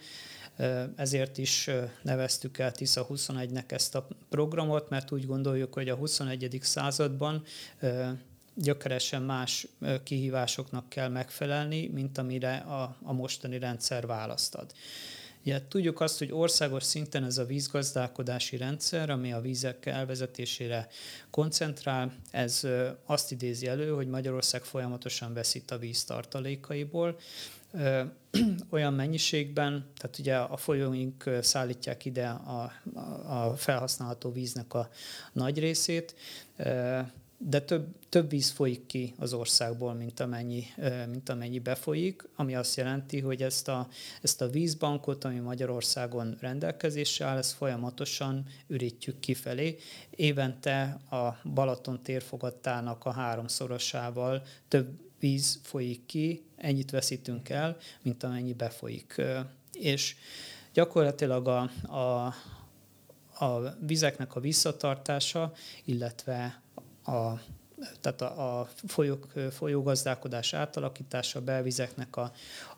Ezért 0.95 1.37
is 1.37 1.69
neveztük 2.01 2.57
el 2.57 2.71
TISZA 2.71 3.07
21-nek 3.09 3.71
ezt 3.71 3.95
a 3.95 4.07
programot, 4.29 4.89
mert 4.89 5.11
úgy 5.11 5.25
gondoljuk, 5.25 5.73
hogy 5.73 5.89
a 5.89 5.95
21. 5.95 6.59
században 6.61 7.43
gyökeresen 8.53 9.21
más 9.21 9.67
kihívásoknak 10.03 10.89
kell 10.89 11.09
megfelelni, 11.09 11.87
mint 11.87 12.17
amire 12.17 12.55
a, 12.55 12.97
a 13.03 13.13
mostani 13.13 13.59
rendszer 13.59 14.05
választad. 14.05 14.71
Ugye, 15.49 15.61
tudjuk 15.67 16.01
azt, 16.01 16.17
hogy 16.17 16.31
országos 16.31 16.83
szinten 16.83 17.23
ez 17.23 17.37
a 17.37 17.45
vízgazdálkodási 17.45 18.57
rendszer, 18.57 19.09
ami 19.09 19.33
a 19.33 19.41
vízek 19.41 19.85
elvezetésére 19.85 20.87
koncentrál, 21.29 22.13
ez 22.31 22.67
azt 23.05 23.31
idézi 23.31 23.67
elő, 23.67 23.91
hogy 23.91 24.07
Magyarország 24.07 24.63
folyamatosan 24.63 25.33
veszít 25.33 25.71
a 25.71 25.77
víz 25.77 26.03
tartalékaiból, 26.03 27.19
olyan 28.69 28.93
mennyiségben, 28.93 29.85
tehát 29.97 30.19
ugye 30.19 30.37
a 30.37 30.57
folyóink 30.57 31.29
szállítják 31.41 32.05
ide 32.05 32.27
a, 32.27 32.71
a 33.27 33.55
felhasználható 33.55 34.31
víznek 34.31 34.73
a 34.73 34.89
nagy 35.33 35.59
részét, 35.59 36.15
de 37.41 37.61
több, 37.61 37.95
több 38.09 38.29
víz 38.29 38.49
folyik 38.49 38.85
ki 38.85 39.13
az 39.17 39.33
országból, 39.33 39.93
mint 39.93 40.19
amennyi, 40.19 40.63
mint 41.09 41.29
amennyi 41.29 41.59
befolyik, 41.59 42.23
ami 42.35 42.55
azt 42.55 42.75
jelenti, 42.75 43.19
hogy 43.19 43.43
ezt 43.43 43.67
a, 43.67 43.87
ezt 44.21 44.41
a 44.41 44.49
vízbankot, 44.49 45.23
ami 45.23 45.39
Magyarországon 45.39 46.37
rendelkezésre 46.39 47.25
áll, 47.25 47.37
ezt 47.37 47.51
folyamatosan 47.51 48.45
ürítjük 48.67 49.19
kifelé. 49.19 49.77
Évente 50.09 50.81
a 51.09 51.47
Balaton 51.53 52.03
térfogatának 52.03 53.05
a 53.05 53.11
háromszorosával 53.11 54.43
több 54.67 54.87
víz 55.19 55.59
folyik 55.63 56.05
ki, 56.05 56.43
ennyit 56.55 56.91
veszítünk 56.91 57.49
el, 57.49 57.77
mint 58.01 58.23
amennyi 58.23 58.53
befolyik. 58.53 59.21
És 59.73 60.15
gyakorlatilag 60.73 61.47
a, 61.47 61.61
a, 61.97 62.33
a 63.45 63.75
vizeknek 63.79 64.35
a 64.35 64.39
visszatartása, 64.39 65.53
illetve 65.85 66.61
a 67.09 67.39
tehát 68.01 68.21
a, 68.21 68.59
a 68.59 68.67
folyók, 68.87 69.27
folyógazdálkodás 69.51 70.53
átalakítása, 70.53 71.39
a 71.39 71.41
belvizeknek 71.41 72.15
a, 72.15 72.31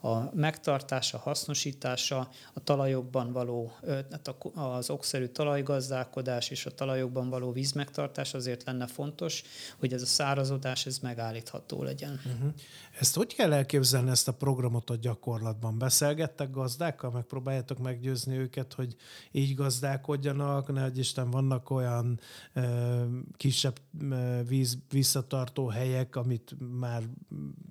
a 0.08 0.36
megtartása, 0.36 1.18
hasznosítása, 1.18 2.30
a 2.54 2.64
talajokban 2.64 3.32
való, 3.32 3.72
tehát 3.82 4.36
az 4.54 4.90
okszerű 4.90 5.26
talajgazdálkodás 5.26 6.50
és 6.50 6.66
a 6.66 6.72
talajokban 6.72 7.30
való 7.30 7.52
vízmegtartás 7.52 8.34
azért 8.34 8.64
lenne 8.66 8.88
fontos, 8.88 9.44
hogy 9.80 9.94
ez 9.94 10.02
a 10.02 10.06
szárazodás 10.06 10.86
ez 10.86 11.00
megállítható 11.00 11.84
legyen. 11.84 12.20
Uh-huh. 12.26 12.54
Ezt 13.00 13.16
hogy 13.16 13.36
kell 13.36 13.54
elképzelni 13.54 14.10
ezt 14.10 14.28
a 14.28 14.32
programot 14.32 14.90
a 14.90 14.96
gyakorlatban? 14.96 15.78
Beszélgettek 15.78 16.52
gazdákkal, 16.52 17.12
megpróbáljátok 17.12 17.78
meggyőzni 17.80 18.38
őket, 18.38 18.74
hogy 18.74 18.96
így 19.32 19.56
gazdálkodjanak, 19.56 20.74
ne 20.74 20.88
Isten 20.96 21.30
vannak 21.30 21.70
olyan 21.70 22.20
ö, 22.54 23.04
kisebb 23.38 23.80
ö, 24.12 24.42
víz, 24.48 24.78
visszatartó 24.92 25.68
helyek, 25.68 26.16
amit 26.16 26.56
már 26.80 27.04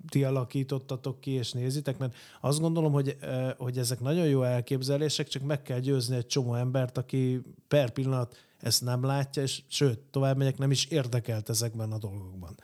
ti 0.09 0.23
alakítottatok 0.23 1.19
ki 1.19 1.31
és 1.31 1.51
nézitek, 1.51 1.97
mert 1.97 2.15
azt 2.41 2.59
gondolom, 2.59 2.91
hogy, 2.91 3.17
hogy 3.57 3.77
ezek 3.77 3.99
nagyon 3.99 4.25
jó 4.25 4.43
elképzelések, 4.43 5.27
csak 5.27 5.43
meg 5.43 5.61
kell 5.61 5.79
győzni 5.79 6.15
egy 6.15 6.27
csomó 6.27 6.55
embert, 6.55 6.97
aki 6.97 7.41
per 7.67 7.89
pillanat 7.89 8.37
ezt 8.61 8.83
nem 8.83 9.03
látja, 9.03 9.41
és 9.41 9.61
sőt, 9.67 9.99
tovább 9.99 10.37
megyek, 10.37 10.57
nem 10.57 10.71
is 10.71 10.85
érdekelt 10.85 11.49
ezekben 11.49 11.91
a 11.91 11.97
dolgokban. 11.97 12.57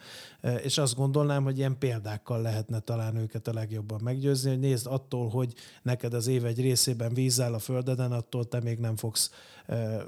És 0.64 0.78
azt 0.78 0.96
gondolnám, 0.96 1.44
hogy 1.44 1.58
ilyen 1.58 1.78
példákkal 1.78 2.42
lehetne 2.42 2.80
talán 2.80 3.16
őket 3.16 3.48
a 3.48 3.54
legjobban 3.54 4.00
meggyőzni, 4.04 4.50
hogy 4.50 4.60
nézd 4.60 4.88
attól, 4.88 5.30
hogy 5.30 5.54
neked 5.82 6.14
az 6.14 6.28
év 6.28 6.46
egy 6.46 6.62
részében 6.62 7.14
víz 7.14 7.42
áll 7.42 7.54
a 7.54 7.60
földeden, 7.60 8.12
attól 8.12 8.48
te 8.48 8.60
még 8.62 8.80
nem 8.80 8.96
fogsz 8.96 9.32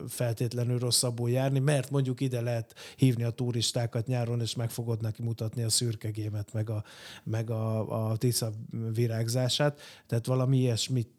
feltétlenül 0.07 0.79
rosszabbul 0.79 1.29
járni, 1.29 1.59
mert 1.59 1.89
mondjuk 1.89 2.21
ide 2.21 2.41
lehet 2.41 2.75
hívni 2.95 3.23
a 3.23 3.29
turistákat 3.29 4.07
nyáron, 4.07 4.41
és 4.41 4.55
meg 4.55 4.69
fogod 4.69 5.01
neki 5.01 5.21
mutatni 5.21 5.63
a 5.63 5.69
szürkegémet, 5.69 6.53
meg 6.53 6.69
a, 6.69 6.83
meg 7.23 7.49
a, 7.49 8.09
a 8.09 8.17
tisza 8.17 8.51
virágzását. 8.93 9.79
Tehát 10.07 10.25
valami 10.25 10.57
ilyesmit 10.57 11.09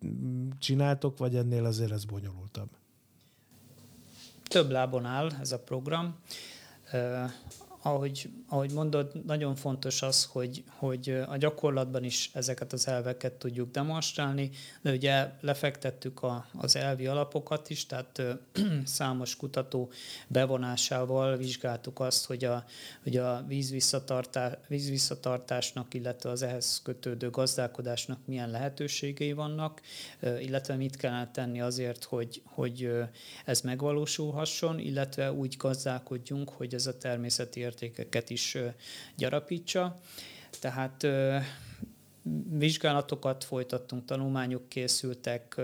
csináltok, 0.58 1.18
vagy 1.18 1.36
ennél 1.36 1.64
azért 1.64 1.92
ez 1.92 2.04
bonyolultabb? 2.04 2.79
Több 4.50 4.70
lábon 4.70 5.04
áll 5.04 5.30
ez 5.40 5.52
a 5.52 5.58
program 5.58 6.18
ahogy, 7.82 8.30
ahogy 8.48 8.72
mondod, 8.72 9.24
nagyon 9.26 9.54
fontos 9.54 10.02
az, 10.02 10.24
hogy, 10.24 10.64
hogy 10.68 11.22
a 11.28 11.36
gyakorlatban 11.36 12.04
is 12.04 12.30
ezeket 12.34 12.72
az 12.72 12.88
elveket 12.88 13.32
tudjuk 13.32 13.70
demonstrálni, 13.70 14.50
de 14.80 14.92
ugye 14.92 15.30
lefektettük 15.40 16.22
a, 16.22 16.46
az 16.58 16.76
elvi 16.76 17.06
alapokat 17.06 17.70
is, 17.70 17.86
tehát 17.86 18.22
számos 18.84 19.36
kutató 19.36 19.90
bevonásával 20.26 21.36
vizsgáltuk 21.36 22.00
azt, 22.00 22.26
hogy 22.26 22.44
a, 22.44 22.64
hogy 23.02 23.16
a 23.16 23.44
vízvisszatartás, 23.46 24.52
vízvisszatartásnak, 24.68 25.94
illetve 25.94 26.30
az 26.30 26.42
ehhez 26.42 26.80
kötődő 26.82 27.30
gazdálkodásnak 27.30 28.18
milyen 28.24 28.50
lehetőségei 28.50 29.32
vannak, 29.32 29.80
illetve 30.40 30.74
mit 30.74 30.96
kellene 30.96 31.30
tenni 31.30 31.60
azért, 31.60 32.04
hogy, 32.04 32.42
hogy 32.44 32.92
ez 33.44 33.60
megvalósulhasson, 33.60 34.78
illetve 34.78 35.32
úgy 35.32 35.56
gazdálkodjunk, 35.56 36.48
hogy 36.48 36.74
ez 36.74 36.86
a 36.86 36.98
természeti 36.98 37.60
értékeket 37.70 38.30
is 38.30 38.56
gyarapítsa. 39.16 40.00
Tehát 40.60 41.06
vizsgálatokat 42.50 43.44
folytattunk, 43.44 44.04
tanulmányok 44.04 44.68
készültek. 44.68 45.60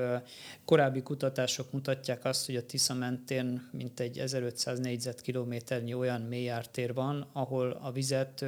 Korábbi 0.64 1.02
kutatások 1.02 1.72
mutatják 1.72 2.24
azt, 2.24 2.46
hogy 2.46 2.56
a 2.56 2.66
Tisza 2.66 2.94
mentén 2.94 3.68
mintegy 3.72 4.18
1500 4.18 4.78
négyzetkilométernyi 4.78 5.94
olyan 5.94 6.20
mélyártér 6.20 6.94
van, 6.94 7.28
ahol 7.32 7.78
a 7.82 7.92
vizet 7.92 8.44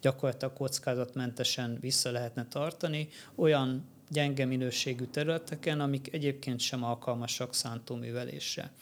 gyakorlatilag 0.00 0.54
kockázatmentesen 0.54 1.78
vissza 1.80 2.10
lehetne 2.10 2.46
tartani. 2.46 3.08
Olyan 3.34 3.84
gyenge 4.08 4.44
minőségű 4.44 5.04
területeken, 5.04 5.80
amik 5.80 6.12
egyébként 6.12 6.60
sem 6.60 6.84
alkalmasak 6.84 7.54
szántóművelésre. 7.54 8.72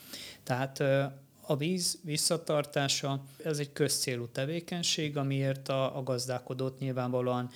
Tehát 0.43 0.83
a 1.49 1.55
víz 1.55 1.99
visszatartása, 2.03 3.23
ez 3.43 3.59
egy 3.59 3.73
közcélú 3.73 4.27
tevékenység, 4.27 5.17
amiért 5.17 5.69
a, 5.69 5.97
a 5.97 6.03
gazdálkodót 6.03 6.79
nyilvánvalóan 6.79 7.49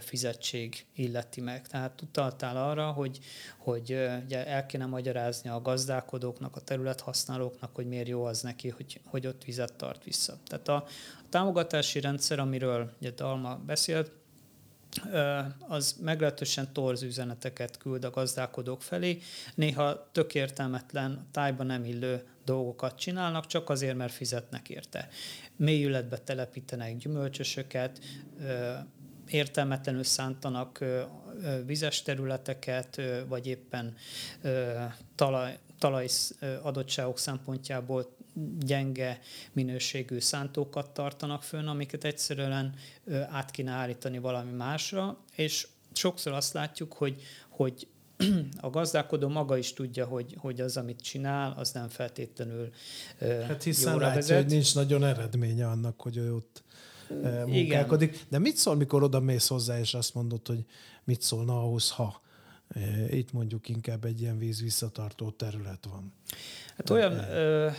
fizetség 0.00 0.86
illeti 0.94 1.40
meg. 1.40 1.66
Tehát 1.68 2.02
utaltál 2.02 2.56
arra, 2.56 2.90
hogy, 2.90 3.18
hogy 3.58 3.96
ugye 4.24 4.46
el 4.46 4.66
kéne 4.66 4.86
magyarázni 4.86 5.50
a 5.50 5.62
gazdálkodóknak, 5.62 6.56
a 6.56 6.60
területhasználóknak, 6.60 7.74
hogy 7.74 7.86
miért 7.86 8.08
jó 8.08 8.24
az 8.24 8.42
neki, 8.42 8.68
hogy, 8.68 9.00
hogy 9.04 9.26
ott 9.26 9.44
vizet 9.44 9.72
tart 9.72 10.04
vissza. 10.04 10.38
Tehát 10.46 10.68
a, 10.68 10.74
a 10.74 11.28
támogatási 11.28 12.00
rendszer, 12.00 12.38
amiről 12.38 12.90
ugye 13.00 13.10
Dalma 13.10 13.56
beszélt, 13.66 14.19
az 15.68 15.96
meglehetősen 16.00 16.72
torz 16.72 17.02
üzeneteket 17.02 17.76
küld 17.76 18.04
a 18.04 18.10
gazdálkodók 18.10 18.82
felé. 18.82 19.18
Néha 19.54 20.08
tök 20.12 20.34
értelmetlen, 20.34 21.26
tájba 21.30 21.62
nem 21.62 21.84
illő 21.84 22.22
dolgokat 22.44 22.98
csinálnak, 22.98 23.46
csak 23.46 23.70
azért, 23.70 23.96
mert 23.96 24.12
fizetnek 24.12 24.68
érte. 24.68 25.08
Mélyületbe 25.56 26.18
telepítenek 26.18 26.96
gyümölcsösöket, 26.96 27.98
értelmetlenül 29.26 30.04
szántanak 30.04 30.84
vizes 31.66 32.02
területeket, 32.02 33.00
vagy 33.28 33.46
éppen 33.46 33.94
talaj, 35.14 35.58
talaj 35.78 36.08
adottságok 36.62 37.18
szempontjából 37.18 38.16
gyenge 38.58 39.20
minőségű 39.52 40.18
szántókat 40.18 40.90
tartanak 40.90 41.42
fönn, 41.42 41.66
amiket 41.66 42.04
egyszerűen 42.04 42.74
át 43.28 43.50
kéne 43.50 43.70
állítani 43.70 44.18
valami 44.18 44.50
másra, 44.50 45.18
és 45.36 45.66
sokszor 45.92 46.32
azt 46.32 46.52
látjuk, 46.52 46.92
hogy, 46.92 47.22
hogy 47.48 47.88
a 48.60 48.70
gazdálkodó 48.70 49.28
maga 49.28 49.56
is 49.56 49.72
tudja, 49.72 50.06
hogy, 50.06 50.34
hogy 50.38 50.60
az, 50.60 50.76
amit 50.76 51.00
csinál, 51.00 51.54
az 51.56 51.72
nem 51.72 51.88
feltétlenül 51.88 52.70
Hát 53.20 53.62
hiszen 53.62 53.96
látja, 53.96 54.14
vezet. 54.14 54.42
hogy 54.42 54.52
nincs 54.52 54.74
nagyon 54.74 55.04
eredménye 55.04 55.68
annak, 55.68 56.00
hogy 56.00 56.16
ő 56.16 56.34
ott 56.34 56.62
munkálkodik. 57.46 58.08
Igen. 58.08 58.26
De 58.28 58.38
mit 58.38 58.56
szól, 58.56 58.74
mikor 58.76 59.02
oda 59.02 59.20
mész 59.20 59.46
hozzá, 59.48 59.78
és 59.78 59.94
azt 59.94 60.14
mondod, 60.14 60.46
hogy 60.46 60.64
mit 61.04 61.22
szólna 61.22 61.62
ahhoz, 61.62 61.90
ha 61.90 62.20
itt 63.10 63.32
mondjuk 63.32 63.68
inkább 63.68 64.04
egy 64.04 64.20
ilyen 64.20 64.38
víz 64.38 64.62
visszatartó 64.62 65.30
terület 65.30 65.86
van? 65.90 66.12
Hát 66.76 66.90
olyan 66.90 67.12
ö, 67.12 67.70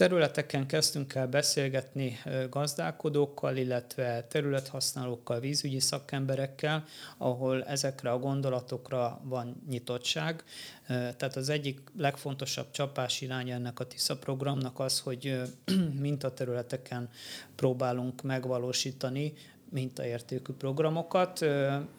területeken 0.00 0.66
kezdtünk 0.66 1.14
el 1.14 1.26
beszélgetni 1.26 2.18
gazdálkodókkal, 2.50 3.56
illetve 3.56 4.26
területhasználókkal, 4.28 5.40
vízügyi 5.40 5.80
szakemberekkel, 5.80 6.84
ahol 7.18 7.64
ezekre 7.64 8.10
a 8.10 8.18
gondolatokra 8.18 9.20
van 9.24 9.62
nyitottság. 9.68 10.44
Tehát 10.86 11.36
az 11.36 11.48
egyik 11.48 11.80
legfontosabb 11.96 12.70
csapás 12.70 13.20
irány 13.20 13.50
ennek 13.50 13.80
a 13.80 13.86
TISZA 13.86 14.16
programnak 14.16 14.78
az, 14.78 15.00
hogy 15.00 15.40
mintaterületeken 16.00 17.08
próbálunk 17.54 18.22
megvalósítani 18.22 19.32
mintaértékű 19.70 20.52
programokat, 20.52 21.46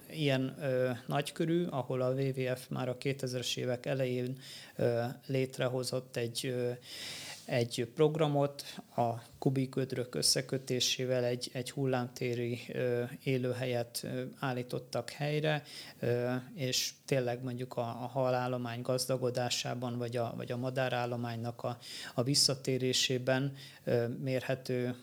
ilyen 0.09 0.55
nagykörű, 1.07 1.65
ahol 1.65 2.01
a 2.01 2.13
WWF 2.13 2.67
már 2.69 2.89
a 2.89 2.97
2000-es 2.97 3.57
évek 3.57 3.85
elején 3.85 4.37
létrehozott 5.25 6.15
egy 6.15 6.53
egy 7.51 7.87
programot 7.95 8.63
a 8.95 9.09
kubiködrök 9.37 10.15
összekötésével 10.15 11.23
egy, 11.23 11.49
egy 11.53 11.71
hullámtéri 11.71 12.59
élőhelyet 13.23 14.07
állítottak 14.39 15.09
helyre, 15.09 15.63
és 16.55 16.91
tényleg 17.05 17.43
mondjuk 17.43 17.77
a, 17.77 17.81
a 17.81 18.07
halállomány 18.07 18.81
gazdagodásában, 18.81 19.97
vagy 19.97 20.17
a, 20.17 20.33
vagy 20.35 20.51
a 20.51 20.57
madárállománynak 20.57 21.63
a, 21.63 21.77
a 22.13 22.23
visszatérésében 22.23 23.53
mérhető 24.19 24.95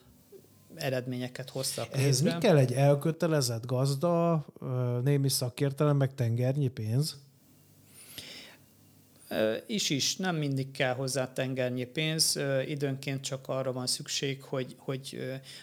eredményeket 0.74 1.50
hoztak. 1.50 1.96
Ez 1.96 2.20
mi 2.20 2.31
kell 2.40 2.57
egy 2.57 2.72
elkötelezett 2.72 3.66
gazda, 3.66 4.46
némi 5.04 5.28
szakértelem, 5.28 5.96
meg 5.96 6.14
tengernyi 6.14 6.68
pénz? 6.68 7.16
Is 9.66 9.90
is, 9.90 10.16
nem 10.16 10.37
mindig 10.37 10.70
kell 10.70 10.94
hozzá 10.94 11.33
tengernyi 11.33 11.85
pénz, 11.85 12.38
időnként 12.66 13.20
csak 13.20 13.48
arra 13.48 13.72
van 13.72 13.87
szükség, 13.87 14.42
hogy, 14.42 14.74
hogy 14.78 15.18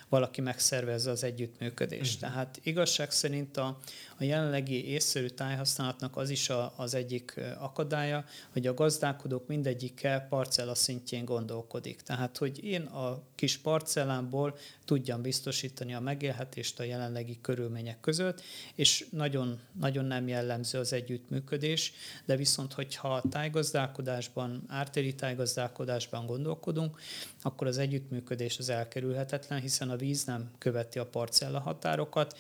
valaki 0.09 0.41
megszervezze 0.41 1.11
az 1.11 1.23
együttműködést. 1.23 2.15
Uh-huh. 2.15 2.29
Tehát 2.29 2.59
igazság 2.63 3.11
szerint 3.11 3.57
a, 3.57 3.79
a 4.19 4.23
jelenlegi 4.23 4.87
észszerű 4.87 5.27
tájhasználatnak 5.27 6.17
az 6.17 6.29
is 6.29 6.49
a, 6.49 6.73
az 6.77 6.93
egyik 6.93 7.39
akadálya, 7.57 8.25
hogy 8.51 8.67
a 8.67 8.73
gazdálkodók 8.73 9.47
mindegyike 9.47 10.25
parcella 10.29 10.75
szintjén 10.75 11.25
gondolkodik. 11.25 12.01
Tehát, 12.01 12.37
hogy 12.37 12.63
én 12.63 12.81
a 12.81 13.21
kis 13.35 13.57
parcellámból 13.57 14.57
tudjam 14.85 15.21
biztosítani 15.21 15.93
a 15.93 15.99
megélhetést 15.99 16.79
a 16.79 16.83
jelenlegi 16.83 17.37
körülmények 17.41 17.99
között, 17.99 18.41
és 18.75 19.05
nagyon, 19.11 19.59
nagyon 19.79 20.05
nem 20.05 20.27
jellemző 20.27 20.79
az 20.79 20.93
együttműködés, 20.93 21.93
de 22.25 22.35
viszont, 22.35 22.73
hogyha 22.73 23.13
a 23.13 23.23
tájgazdálkodásban, 23.29 24.63
ártéri 24.67 25.15
tájgazdálkodásban 25.15 26.25
gondolkodunk, 26.25 26.99
akkor 27.45 27.67
az 27.67 27.77
együttműködés 27.77 28.57
az 28.57 28.69
elkerülhetetlen, 28.69 29.61
hiszen 29.61 29.89
a 29.89 29.95
víz 29.95 30.23
nem 30.23 30.51
követi 30.57 30.99
a 30.99 31.05
parcella 31.05 31.59
határokat, 31.59 32.37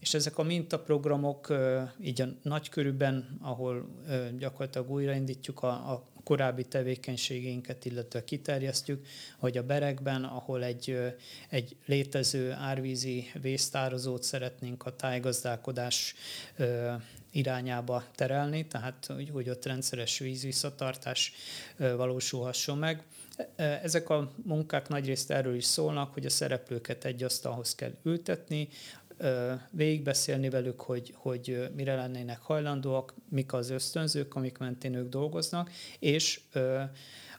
és 0.00 0.14
ezek 0.14 0.38
a 0.38 0.42
mintaprogramok 0.42 1.54
így 2.00 2.20
a 2.20 2.26
nagy 2.42 2.68
körülben, 2.68 3.38
ahol 3.40 3.88
gyakorlatilag 4.38 4.90
újraindítjuk 4.90 5.62
a, 5.62 5.68
a 5.68 6.04
korábbi 6.24 6.64
tevékenységénket, 6.64 7.84
illetve 7.84 8.24
kiterjesztjük, 8.24 9.06
hogy 9.38 9.56
a 9.56 9.62
berekben, 9.62 10.24
ahol 10.24 10.64
egy, 10.64 10.98
egy 11.48 11.76
létező 11.86 12.52
árvízi 12.52 13.30
vésztározót 13.40 14.22
szeretnénk 14.22 14.86
a 14.86 14.96
tájgazdálkodás 14.96 16.14
irányába 17.30 18.04
terelni, 18.14 18.66
tehát 18.66 19.06
hogy, 19.06 19.30
hogy 19.30 19.50
ott 19.50 19.64
rendszeres 19.64 20.18
vízvisszatartás 20.18 21.32
valósulhasson 21.76 22.78
meg. 22.78 23.04
Ezek 23.56 24.08
a 24.10 24.30
munkák 24.44 24.88
nagyrészt 24.88 25.30
erről 25.30 25.54
is 25.54 25.64
szólnak, 25.64 26.12
hogy 26.12 26.26
a 26.26 26.30
szereplőket 26.30 27.04
egy 27.04 27.22
asztalhoz 27.22 27.74
kell 27.74 27.92
ültetni, 28.02 28.68
végigbeszélni 29.70 30.48
velük, 30.48 30.80
hogy, 30.80 31.14
hogy 31.16 31.70
mire 31.74 31.94
lennének 31.94 32.40
hajlandóak, 32.40 33.14
mik 33.28 33.52
az 33.52 33.70
ösztönzők, 33.70 34.34
amik 34.34 34.58
mentén 34.58 34.94
ők 34.94 35.08
dolgoznak, 35.08 35.70
és 35.98 36.40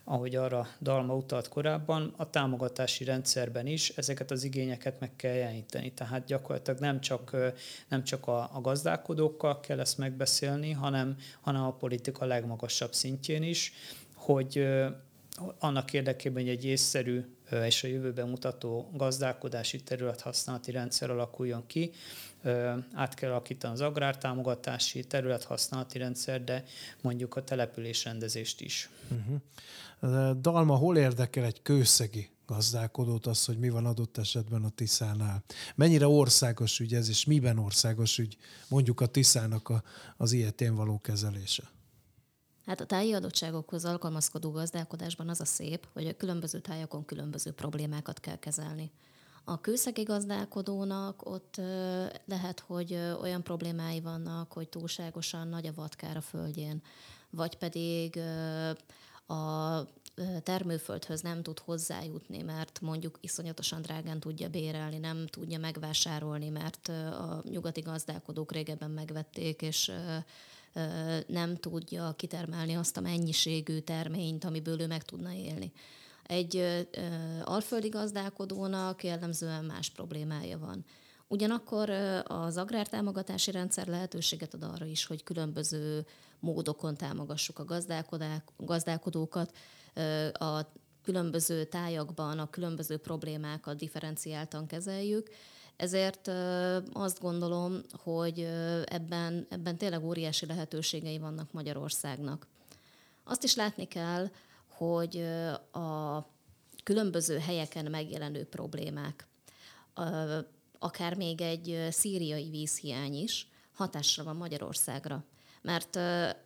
ahogy 0.03 0.35
arra 0.35 0.67
Dalma 0.81 1.15
utalt 1.15 1.47
korábban, 1.47 2.13
a 2.17 2.29
támogatási 2.29 3.03
rendszerben 3.03 3.67
is 3.67 3.89
ezeket 3.89 4.31
az 4.31 4.43
igényeket 4.43 4.99
meg 4.99 5.15
kell 5.15 5.33
jeleníteni. 5.33 5.93
Tehát 5.93 6.25
gyakorlatilag 6.25 6.79
nem 6.79 7.01
csak, 7.01 7.35
nem 7.87 8.03
csak 8.03 8.27
a, 8.27 8.49
a 8.53 8.61
gazdálkodókkal 8.61 9.59
kell 9.59 9.79
ezt 9.79 9.97
megbeszélni, 9.97 10.71
hanem, 10.71 11.17
hanem 11.41 11.63
a 11.63 11.73
politika 11.73 12.25
legmagasabb 12.25 12.93
szintjén 12.93 13.43
is, 13.43 13.73
hogy 14.15 14.67
annak 15.59 15.93
érdekében, 15.93 16.43
hogy 16.43 16.51
egy 16.51 16.65
észszerű 16.65 17.23
és 17.65 17.83
a 17.83 17.87
jövőben 17.87 18.27
mutató 18.27 18.89
gazdálkodási 18.93 19.83
területhasználati 19.83 20.71
rendszer 20.71 21.09
alakuljon 21.09 21.63
ki. 21.67 21.91
Át 22.93 23.13
kell 23.13 23.29
alakítani 23.29 23.73
az 23.73 23.81
agrártámogatási 23.81 25.03
területhasználati 25.03 25.97
rendszer, 25.97 26.43
de 26.43 26.63
mondjuk 27.01 27.35
a 27.35 27.43
településrendezést 27.43 28.61
is. 28.61 28.89
Uh-huh. 29.11 30.39
Dalma, 30.41 30.75
hol 30.75 30.97
érdekel 30.97 31.45
egy 31.45 31.61
kőszegi 31.61 32.29
gazdálkodót 32.45 33.25
az, 33.25 33.45
hogy 33.45 33.57
mi 33.57 33.69
van 33.69 33.85
adott 33.85 34.17
esetben 34.17 34.63
a 34.63 34.69
Tiszánál? 34.69 35.43
Mennyire 35.75 36.07
országos 36.07 36.79
ügy 36.79 36.93
ez, 36.93 37.09
és 37.09 37.25
miben 37.25 37.57
országos 37.57 38.17
ügy 38.17 38.37
mondjuk 38.67 39.01
a 39.01 39.05
Tiszának 39.05 39.69
a, 39.69 39.83
az 40.17 40.31
ilyetén 40.31 40.75
való 40.75 40.99
kezelése? 40.99 41.63
Hát 42.69 42.81
a 42.81 42.85
táji 42.85 43.13
adottságokhoz 43.13 43.85
alkalmazkodó 43.85 44.51
gazdálkodásban 44.51 45.29
az 45.29 45.41
a 45.41 45.45
szép, 45.45 45.87
hogy 45.93 46.07
a 46.07 46.17
különböző 46.17 46.59
tájakon 46.59 47.05
különböző 47.05 47.51
problémákat 47.51 48.19
kell 48.19 48.39
kezelni. 48.39 48.91
A 49.43 49.61
kőszegi 49.61 50.03
gazdálkodónak 50.03 51.25
ott 51.29 51.55
lehet, 52.25 52.59
hogy 52.59 52.93
olyan 53.21 53.43
problémái 53.43 54.01
vannak, 54.01 54.53
hogy 54.53 54.69
túlságosan 54.69 55.47
nagy 55.47 55.67
a 55.67 55.73
vadkár 55.73 56.17
a 56.17 56.21
földjén, 56.21 56.81
vagy 57.29 57.57
pedig 57.57 58.19
a 59.27 59.81
termőföldhöz 60.43 61.21
nem 61.21 61.43
tud 61.43 61.59
hozzájutni, 61.59 62.41
mert 62.41 62.81
mondjuk 62.81 63.17
iszonyatosan 63.21 63.81
drágán 63.81 64.19
tudja 64.19 64.49
bérelni, 64.49 64.97
nem 64.97 65.27
tudja 65.27 65.59
megvásárolni, 65.59 66.49
mert 66.49 66.87
a 66.87 67.41
nyugati 67.49 67.81
gazdálkodók 67.81 68.51
régebben 68.51 68.91
megvették, 68.91 69.61
és 69.61 69.91
nem 71.27 71.55
tudja 71.55 72.13
kitermelni 72.17 72.73
azt 72.73 72.97
a 72.97 73.01
mennyiségű 73.01 73.79
terményt, 73.79 74.45
amiből 74.45 74.81
ő 74.81 74.87
meg 74.87 75.03
tudna 75.03 75.33
élni. 75.33 75.71
Egy 76.23 76.85
alföldi 77.43 77.89
gazdálkodónak 77.89 79.03
jellemzően 79.03 79.65
más 79.65 79.89
problémája 79.89 80.57
van. 80.57 80.85
Ugyanakkor 81.27 81.89
az 82.23 82.57
agrártámogatási 82.57 83.51
rendszer 83.51 83.87
lehetőséget 83.87 84.53
ad 84.53 84.63
arra 84.63 84.85
is, 84.85 85.05
hogy 85.05 85.23
különböző 85.23 86.05
módokon 86.39 86.95
támogassuk 86.95 87.59
a 87.59 87.83
gazdálkodókat, 88.57 89.55
a 90.33 90.61
különböző 91.03 91.63
tájakban 91.63 92.39
a 92.39 92.49
különböző 92.49 92.97
problémákat 92.97 93.77
differenciáltan 93.77 94.67
kezeljük, 94.67 95.29
ezért 95.79 96.27
azt 96.93 97.19
gondolom, 97.19 97.81
hogy 98.03 98.39
ebben, 98.85 99.47
ebben 99.49 99.77
tényleg 99.77 100.03
óriási 100.03 100.45
lehetőségei 100.45 101.17
vannak 101.17 101.51
Magyarországnak. 101.51 102.47
Azt 103.23 103.43
is 103.43 103.55
látni 103.55 103.87
kell, 103.87 104.29
hogy 104.67 105.17
a 105.71 106.19
különböző 106.83 107.37
helyeken 107.37 107.85
megjelenő 107.85 108.45
problémák, 108.45 109.27
akár 110.79 111.15
még 111.15 111.41
egy 111.41 111.87
szíriai 111.89 112.49
vízhiány 112.49 113.13
is 113.13 113.47
hatásra 113.73 114.23
van 114.23 114.35
Magyarországra. 114.35 115.23
Mert 115.61 115.95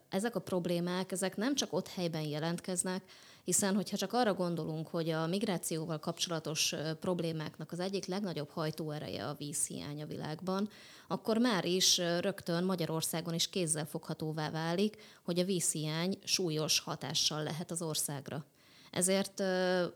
ezek 0.08 0.36
a 0.36 0.40
problémák, 0.40 1.12
ezek 1.12 1.36
nem 1.36 1.54
csak 1.54 1.72
ott 1.72 1.88
helyben 1.88 2.22
jelentkeznek, 2.22 3.04
hiszen, 3.44 3.74
hogyha 3.74 3.96
csak 3.96 4.12
arra 4.12 4.34
gondolunk, 4.34 4.88
hogy 4.88 5.10
a 5.10 5.26
migrációval 5.26 5.98
kapcsolatos 5.98 6.74
problémáknak 7.00 7.72
az 7.72 7.80
egyik 7.80 8.06
legnagyobb 8.06 8.50
hajtóereje 8.50 9.26
a 9.28 9.34
vízhiány 9.38 10.02
a 10.02 10.06
világban, 10.06 10.68
akkor 11.08 11.38
már 11.38 11.64
is 11.64 11.98
rögtön 11.98 12.64
Magyarországon 12.64 13.34
is 13.34 13.48
kézzel 13.48 13.86
foghatóvá 13.86 14.50
válik, 14.50 14.96
hogy 15.24 15.38
a 15.38 15.44
vízhiány 15.44 16.18
súlyos 16.24 16.80
hatással 16.80 17.42
lehet 17.42 17.70
az 17.70 17.82
országra. 17.82 18.44
Ezért, 18.90 19.42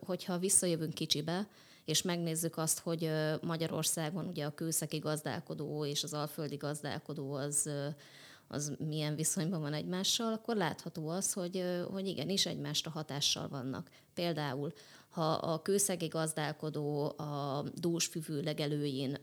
hogyha 0.06 0.38
visszajövünk 0.38 0.94
kicsibe, 0.94 1.48
és 1.84 2.02
megnézzük 2.02 2.56
azt, 2.56 2.78
hogy 2.78 3.11
Magyarországon 3.40 4.26
ugye 4.26 4.44
a 4.44 4.54
kőszeki 4.54 4.98
gazdálkodó 4.98 5.84
és 5.84 6.02
az 6.02 6.12
alföldi 6.12 6.56
gazdálkodó 6.56 7.32
az 7.32 7.70
az 8.48 8.72
milyen 8.78 9.14
viszonyban 9.14 9.61
van 9.61 9.74
egymással, 9.74 10.32
akkor 10.32 10.56
látható 10.56 11.08
az, 11.08 11.32
hogy, 11.32 11.64
hogy 11.90 12.06
igenis 12.06 12.46
egymásra 12.46 12.90
hatással 12.90 13.48
vannak. 13.48 13.90
Például, 14.14 14.72
ha 15.08 15.32
a 15.32 15.62
kőszegi 15.62 16.06
gazdálkodó 16.06 17.04
a 17.18 17.64
dúsfüvű 17.74 18.40
legelőjén 18.40 19.18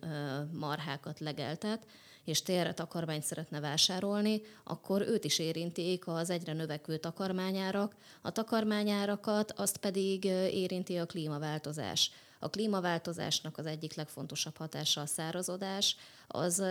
marhákat 0.51 1.19
legeltet, 1.19 1.85
és 2.23 2.41
térre 2.41 2.73
takarmányt 2.73 3.23
szeretne 3.23 3.59
vásárolni, 3.59 4.41
akkor 4.63 5.01
őt 5.01 5.23
is 5.23 5.39
érintik 5.39 6.07
az 6.07 6.29
egyre 6.29 6.53
növekvő 6.53 6.97
takarmányárak. 6.97 7.95
A 8.21 8.31
takarmányárakat 8.31 9.51
azt 9.51 9.77
pedig 9.77 10.23
érinti 10.25 10.97
a 10.97 11.05
klímaváltozás. 11.05 12.11
A 12.39 12.49
klímaváltozásnak 12.49 13.57
az 13.57 13.65
egyik 13.65 13.93
legfontosabb 13.93 14.57
hatása 14.57 15.01
a 15.01 15.05
szárazodás, 15.05 15.95
az, 16.27 16.63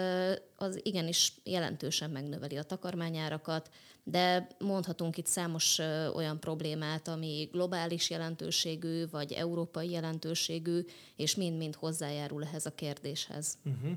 az 0.56 0.80
igenis 0.82 1.32
jelentősen 1.44 2.10
megnöveli 2.10 2.56
a 2.56 2.62
takarmányárakat, 2.62 3.70
de 4.04 4.48
mondhatunk 4.58 5.16
itt 5.16 5.26
számos 5.26 5.78
olyan 6.14 6.40
problémát, 6.40 7.08
ami 7.08 7.48
globális 7.52 8.10
jelentőségű, 8.10 9.08
vagy 9.10 9.32
európai 9.32 9.90
jelentőségű, 9.90 10.80
és 11.16 11.34
mind-mind 11.34 11.74
hozzájárul 11.74 12.42
ehhez 12.42 12.66
a 12.66 12.74
kérdéshez. 12.74 13.58
Uh-huh. 13.64 13.96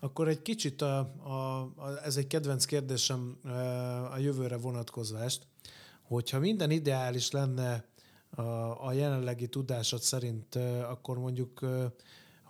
Akkor 0.00 0.28
egy 0.28 0.42
kicsit, 0.42 0.82
a, 0.82 0.98
a, 1.22 1.60
a, 1.60 2.04
ez 2.04 2.16
egy 2.16 2.26
kedvenc 2.26 2.64
kérdésem 2.64 3.38
a 4.12 4.18
jövőre 4.18 4.56
vonatkozvást, 4.56 5.46
hogyha 6.02 6.38
minden 6.38 6.70
ideális 6.70 7.30
lenne 7.30 7.84
a, 8.30 8.42
a 8.86 8.92
jelenlegi 8.92 9.48
tudásod 9.48 10.00
szerint, 10.00 10.54
akkor 10.90 11.18
mondjuk 11.18 11.60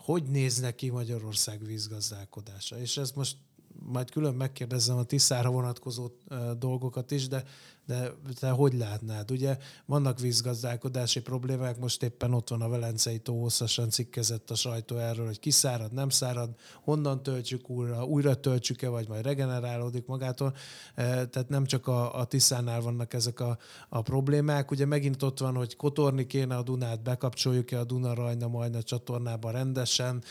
hogy 0.07 0.25
néz 0.25 0.59
neki 0.61 0.91
Magyarország 0.91 1.65
vízgazdálkodása? 1.65 2.79
És 2.79 2.97
ez 2.97 3.11
most 3.13 3.37
majd 3.79 4.11
külön 4.11 4.35
megkérdezem 4.35 4.97
a 4.97 5.05
Tiszára 5.05 5.51
vonatkozó 5.51 6.11
dolgokat 6.59 7.11
is, 7.11 7.29
de 7.29 7.45
de 7.87 8.13
te 8.41 8.51
hogy 8.51 8.75
látnád? 8.75 9.31
Ugye 9.31 9.59
vannak 9.87 10.21
vízgazdálkodási 10.21 11.21
problémák, 11.21 11.79
most 11.79 12.03
éppen 12.03 12.33
ott 12.33 12.49
van 12.49 12.63
a 12.63 12.69
Velencei 12.69 13.19
tó, 13.19 13.41
hosszasan 13.41 13.91
cikkezett 13.91 14.51
a 14.51 14.55
sajtó 14.55 14.97
erről, 14.97 15.27
hogy 15.27 15.39
kiszárad, 15.39 15.93
nem 15.93 16.09
szárad, 16.09 16.51
honnan 16.83 17.23
töltsük 17.23 17.71
újra, 17.71 18.05
újra 18.05 18.35
töltsük-e, 18.35 18.89
vagy 18.89 19.09
majd 19.09 19.25
regenerálódik 19.25 20.07
magától. 20.07 20.55
Tehát 20.95 21.49
nem 21.49 21.65
csak 21.67 21.87
a, 21.87 22.19
a 22.19 22.25
Tiszánál 22.25 22.81
vannak 22.81 23.15
ezek 23.15 23.41
a, 23.41 23.59
a 23.89 24.03
problémák. 24.03 24.71
Ugye 24.71 24.87
megint 24.87 25.23
ott 25.23 25.39
van, 25.39 25.55
hogy 25.55 25.77
kotorni 25.77 26.27
kéne 26.27 26.57
a 26.57 26.63
Dunát, 26.63 27.03
bekapcsoljuk-e 27.03 27.79
a 27.79 27.85
Duna 27.85 28.49
majd 28.49 28.75
a 28.75 28.83
csatornába 28.83 29.51
rendesen. 29.51 30.23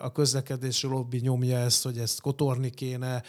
A 0.00 0.12
közlekedési 0.12 0.86
lobby 0.86 1.18
nyomja 1.18 1.58
ezt, 1.58 1.82
hogy 1.82 1.98
ezt 1.98 2.20
kotorni 2.20 2.70
kéne, 2.70 3.22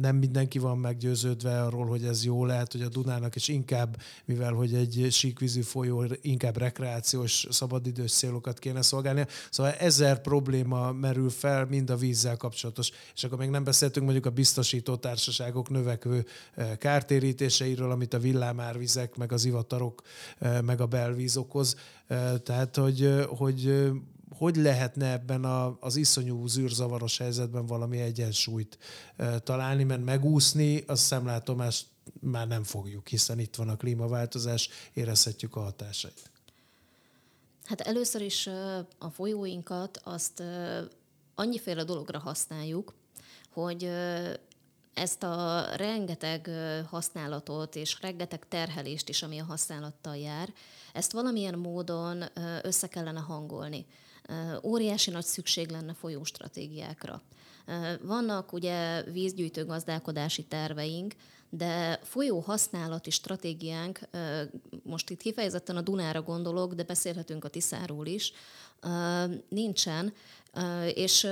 nem 0.00 0.16
mindenki 0.16 0.58
van 0.58 0.78
meggyőződve 0.78 1.62
arról, 1.62 1.86
hogy 1.86 2.04
ez 2.04 2.24
jó 2.24 2.44
lehet, 2.44 2.72
hogy 2.72 2.82
a 2.82 2.88
Dunának 2.88 3.34
is 3.34 3.48
inkább, 3.48 3.96
mivel 4.24 4.52
hogy 4.52 4.74
egy 4.74 5.06
síkvízű 5.10 5.60
folyó, 5.60 6.04
inkább 6.20 6.56
rekreációs, 6.56 7.46
szabadidős 7.50 8.12
célokat 8.12 8.58
kéne 8.58 8.82
szolgálni. 8.82 9.26
Szóval 9.50 9.72
ezer 9.72 10.20
probléma 10.20 10.92
merül 10.92 11.30
fel, 11.30 11.64
mind 11.64 11.90
a 11.90 11.96
vízzel 11.96 12.36
kapcsolatos. 12.36 12.90
És 13.14 13.24
akkor 13.24 13.38
még 13.38 13.50
nem 13.50 13.64
beszéltünk 13.64 14.04
mondjuk 14.04 14.26
a 14.26 14.30
biztosító 14.30 14.96
társaságok 14.96 15.68
növekvő 15.68 16.24
kártérítéseiről, 16.78 17.90
amit 17.90 18.14
a 18.14 18.18
villámárvizek, 18.18 19.16
meg 19.16 19.32
az 19.32 19.44
ivatarok, 19.44 20.02
meg 20.64 20.80
a 20.80 20.86
belvíz 20.86 21.36
okoz. 21.36 21.76
Tehát, 22.42 22.76
hogy, 22.76 23.24
hogy 23.26 23.90
hogy 24.36 24.56
lehetne 24.56 25.12
ebben 25.12 25.44
a, 25.44 25.76
az 25.80 25.96
iszonyú 25.96 26.46
zűrzavaros 26.46 27.18
helyzetben 27.18 27.66
valami 27.66 27.98
egyensúlyt 28.00 28.78
találni, 29.44 29.84
mert 29.84 30.04
megúszni 30.04 30.84
a 30.86 30.94
szemlátomást 30.94 31.86
már 32.20 32.46
nem 32.46 32.64
fogjuk, 32.64 33.08
hiszen 33.08 33.38
itt 33.38 33.56
van 33.56 33.68
a 33.68 33.76
klímaváltozás, 33.76 34.68
érezhetjük 34.92 35.56
a 35.56 35.60
hatásait. 35.60 36.30
Hát 37.64 37.80
először 37.80 38.20
is 38.20 38.46
a 38.98 39.10
folyóinkat 39.10 40.00
azt 40.04 40.42
annyiféle 41.34 41.84
dologra 41.84 42.18
használjuk, 42.18 42.94
hogy 43.52 43.90
ezt 44.94 45.22
a 45.22 45.66
rengeteg 45.76 46.50
használatot 46.88 47.76
és 47.76 48.00
rengeteg 48.00 48.48
terhelést 48.48 49.08
is, 49.08 49.22
ami 49.22 49.38
a 49.38 49.44
használattal 49.44 50.16
jár, 50.16 50.52
ezt 50.92 51.12
valamilyen 51.12 51.58
módon 51.58 52.24
össze 52.62 52.86
kellene 52.86 53.20
hangolni 53.20 53.86
óriási 54.62 55.10
nagy 55.10 55.24
szükség 55.24 55.70
lenne 55.70 55.94
folyóstratégiákra. 55.94 57.22
Vannak 58.02 58.52
ugye 58.52 59.02
vízgyűjtő 59.02 59.64
gazdálkodási 59.64 60.44
terveink, 60.44 61.14
de 61.50 61.98
folyó 62.02 62.40
használati 62.40 63.10
stratégiánk, 63.10 64.00
most 64.82 65.10
itt 65.10 65.20
kifejezetten 65.20 65.76
a 65.76 65.80
Dunára 65.80 66.22
gondolok, 66.22 66.74
de 66.74 66.82
beszélhetünk 66.82 67.44
a 67.44 67.48
Tiszáról 67.48 68.06
is, 68.06 68.32
nincsen, 69.48 70.12
és 70.94 71.26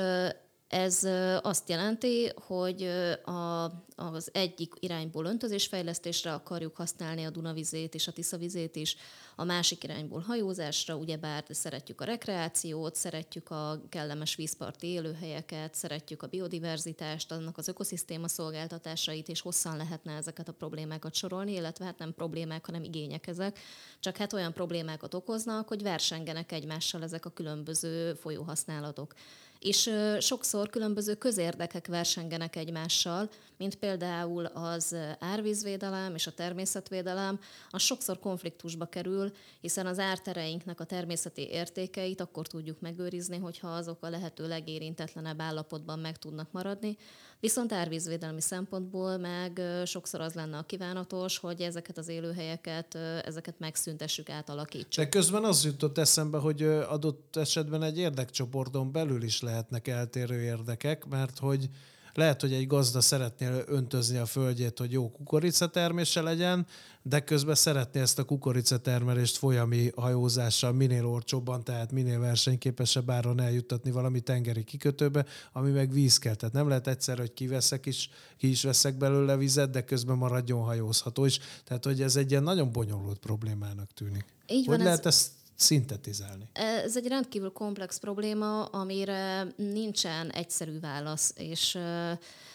ez 0.71 1.05
azt 1.43 1.69
jelenti, 1.69 2.33
hogy 2.47 2.83
a, 3.25 3.65
az 3.97 4.31
egyik 4.33 4.75
irányból 4.81 5.25
öntözésfejlesztésre 5.25 6.33
akarjuk 6.33 6.77
használni 6.77 7.25
a 7.25 7.31
Dunavizét 7.31 7.95
és 7.95 8.07
a 8.07 8.13
Tiszavizét 8.13 8.77
is, 8.77 8.97
a 9.37 9.45
másik 9.45 9.85
irányból 9.85 10.21
hajózásra, 10.21 10.97
ugyebár 10.97 11.45
szeretjük 11.49 12.01
a 12.01 12.05
rekreációt, 12.05 12.95
szeretjük 12.95 13.51
a 13.51 13.81
kellemes 13.89 14.35
vízparti 14.35 14.87
élőhelyeket, 14.87 15.75
szeretjük 15.75 16.23
a 16.23 16.27
biodiverzitást, 16.27 17.33
annak 17.33 17.59
az 17.59 17.69
ökoszisztéma 17.69 18.29
szolgáltatásait, 18.29 19.29
és 19.29 19.41
hosszan 19.41 19.77
lehetne 19.77 20.13
ezeket 20.13 20.49
a 20.49 20.53
problémákat 20.53 21.15
sorolni, 21.15 21.53
illetve 21.53 21.85
hát 21.85 21.99
nem 21.99 22.15
problémák, 22.15 22.67
hanem 22.67 22.83
igények 22.83 23.27
ezek. 23.27 23.59
Csak 24.01 24.17
hát 24.17 24.33
olyan 24.33 24.53
problémákat 24.53 25.15
okoznak, 25.15 25.69
hogy 25.69 25.83
versengenek 25.83 26.53
egymással 26.53 27.03
ezek 27.03 27.27
a 27.27 27.31
különböző 27.31 28.15
folyóhasználatok 28.15 29.15
és 29.61 29.91
sokszor 30.19 30.71
különböző 30.71 31.15
közérdekek 31.15 31.87
versengenek 31.87 32.57
egymással, 32.57 33.31
mint 33.61 33.75
például 33.75 34.45
az 34.45 34.97
árvízvédelem 35.19 36.15
és 36.15 36.27
a 36.27 36.33
természetvédelem, 36.33 37.41
az 37.71 37.83
sokszor 37.83 38.19
konfliktusba 38.19 38.87
kerül, 38.87 39.33
hiszen 39.61 39.87
az 39.87 39.99
ártereinknek 39.99 40.81
a 40.81 40.85
természeti 40.85 41.49
értékeit 41.49 42.21
akkor 42.21 42.47
tudjuk 42.47 42.81
megőrizni, 42.81 43.39
hogyha 43.39 43.69
azok 43.69 44.03
a 44.03 44.09
lehető 44.09 44.49
legérintetlenebb 44.49 45.41
állapotban 45.41 45.99
meg 45.99 46.19
tudnak 46.19 46.53
maradni. 46.53 46.97
Viszont 47.41 47.73
árvízvédelmi 47.73 48.41
szempontból 48.41 49.17
meg 49.17 49.61
sokszor 49.85 50.21
az 50.21 50.35
lenne 50.35 50.57
a 50.57 50.63
kívánatos, 50.63 51.39
hogy 51.39 51.61
ezeket 51.61 51.99
az 51.99 52.09
élőhelyeket, 52.09 52.95
ezeket 53.25 53.59
megszüntessük, 53.59 54.29
átalakítsuk. 54.29 55.05
De 55.05 55.09
közben 55.09 55.45
az 55.45 55.65
jutott 55.65 55.99
eszembe, 55.99 56.39
hogy 56.39 56.63
adott 56.63 57.37
esetben 57.37 57.83
egy 57.83 57.99
érdekcsoporton 57.99 58.93
belül 58.93 59.23
is 59.23 59.41
lehetnek 59.41 59.89
eltérő 59.89 60.41
érdekek, 60.41 61.07
mert 61.07 61.39
hogy 61.39 61.69
lehet, 62.15 62.41
hogy 62.41 62.53
egy 62.53 62.67
gazda 62.67 63.01
szeretné 63.01 63.49
öntözni 63.67 64.17
a 64.17 64.27
földjét, 64.27 64.79
hogy 64.79 64.93
jó 64.93 65.11
kukoricatermése 65.11 66.23
legyen, 66.23 66.67
de 67.03 67.21
közben 67.21 67.55
szeretné 67.55 68.01
ezt 68.01 68.19
a 68.19 68.25
kukoricatermelést 68.25 69.37
folyami 69.37 69.91
hajózással 69.97 70.73
minél 70.73 71.07
olcsóbban, 71.07 71.65
tehát 71.65 71.93
minél 71.93 72.19
versenyképesebb 72.19 73.11
áron 73.11 73.41
eljuttatni 73.41 73.91
valami 73.91 74.21
tengeri 74.21 74.65
kikötőbe, 74.65 75.27
ami 75.53 75.71
meg 75.71 75.93
víz 75.93 76.19
kell. 76.19 76.35
Tehát 76.35 76.55
nem 76.55 76.69
lehet 76.69 76.87
egyszer, 76.87 77.19
hogy 77.19 77.33
kiveszek 77.33 77.87
is, 77.87 78.11
ki 78.37 78.49
is 78.49 78.63
veszek 78.63 78.97
belőle 78.97 79.37
vizet, 79.37 79.71
de 79.71 79.85
közben 79.85 80.17
maradjon 80.17 80.63
hajózható 80.63 81.25
is. 81.25 81.39
Tehát, 81.65 81.85
hogy 81.85 82.03
ez 82.03 82.17
egy 82.17 82.31
ilyen 82.31 82.43
nagyon 82.43 82.73
bonyolult 82.73 83.19
problémának 83.19 83.93
tűnik. 83.95 84.25
Így 84.47 84.67
van, 84.67 84.75
hogy 84.75 84.85
lehet 84.85 85.07
ez... 85.07 85.15
ezt 85.15 85.31
szintetizálni? 85.61 86.49
Ez 86.53 86.97
egy 86.97 87.07
rendkívül 87.07 87.53
komplex 87.53 87.99
probléma, 87.99 88.65
amire 88.65 89.47
nincsen 89.57 90.31
egyszerű 90.31 90.81
válasz, 90.81 91.35
és 91.37 91.79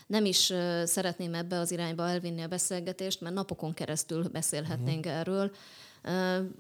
nem 0.08 0.26
is 0.26 0.54
szeretném 0.84 1.34
ebbe 1.34 1.60
az 1.60 1.72
irányba 1.72 2.10
elvinni 2.10 2.42
a 2.42 2.48
beszélgetést, 2.48 3.22
mert 3.22 3.36
napokon 3.36 3.74
keresztül 3.74 4.30
beszélhetnénk 4.30 5.06
uh-huh. 5.06 5.20
erről. 5.20 5.52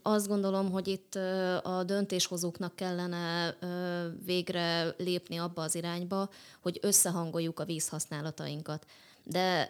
Azt 0.01 0.27
gondolom, 0.27 0.71
hogy 0.71 0.87
itt 0.87 1.15
a 1.63 1.83
döntéshozóknak 1.85 2.75
kellene 2.75 3.55
végre 4.25 4.93
lépni 4.97 5.37
abba 5.37 5.61
az 5.61 5.75
irányba, 5.75 6.29
hogy 6.61 6.79
összehangoljuk 6.81 7.59
a 7.59 7.65
vízhasználatainkat. 7.65 8.85
De 9.23 9.69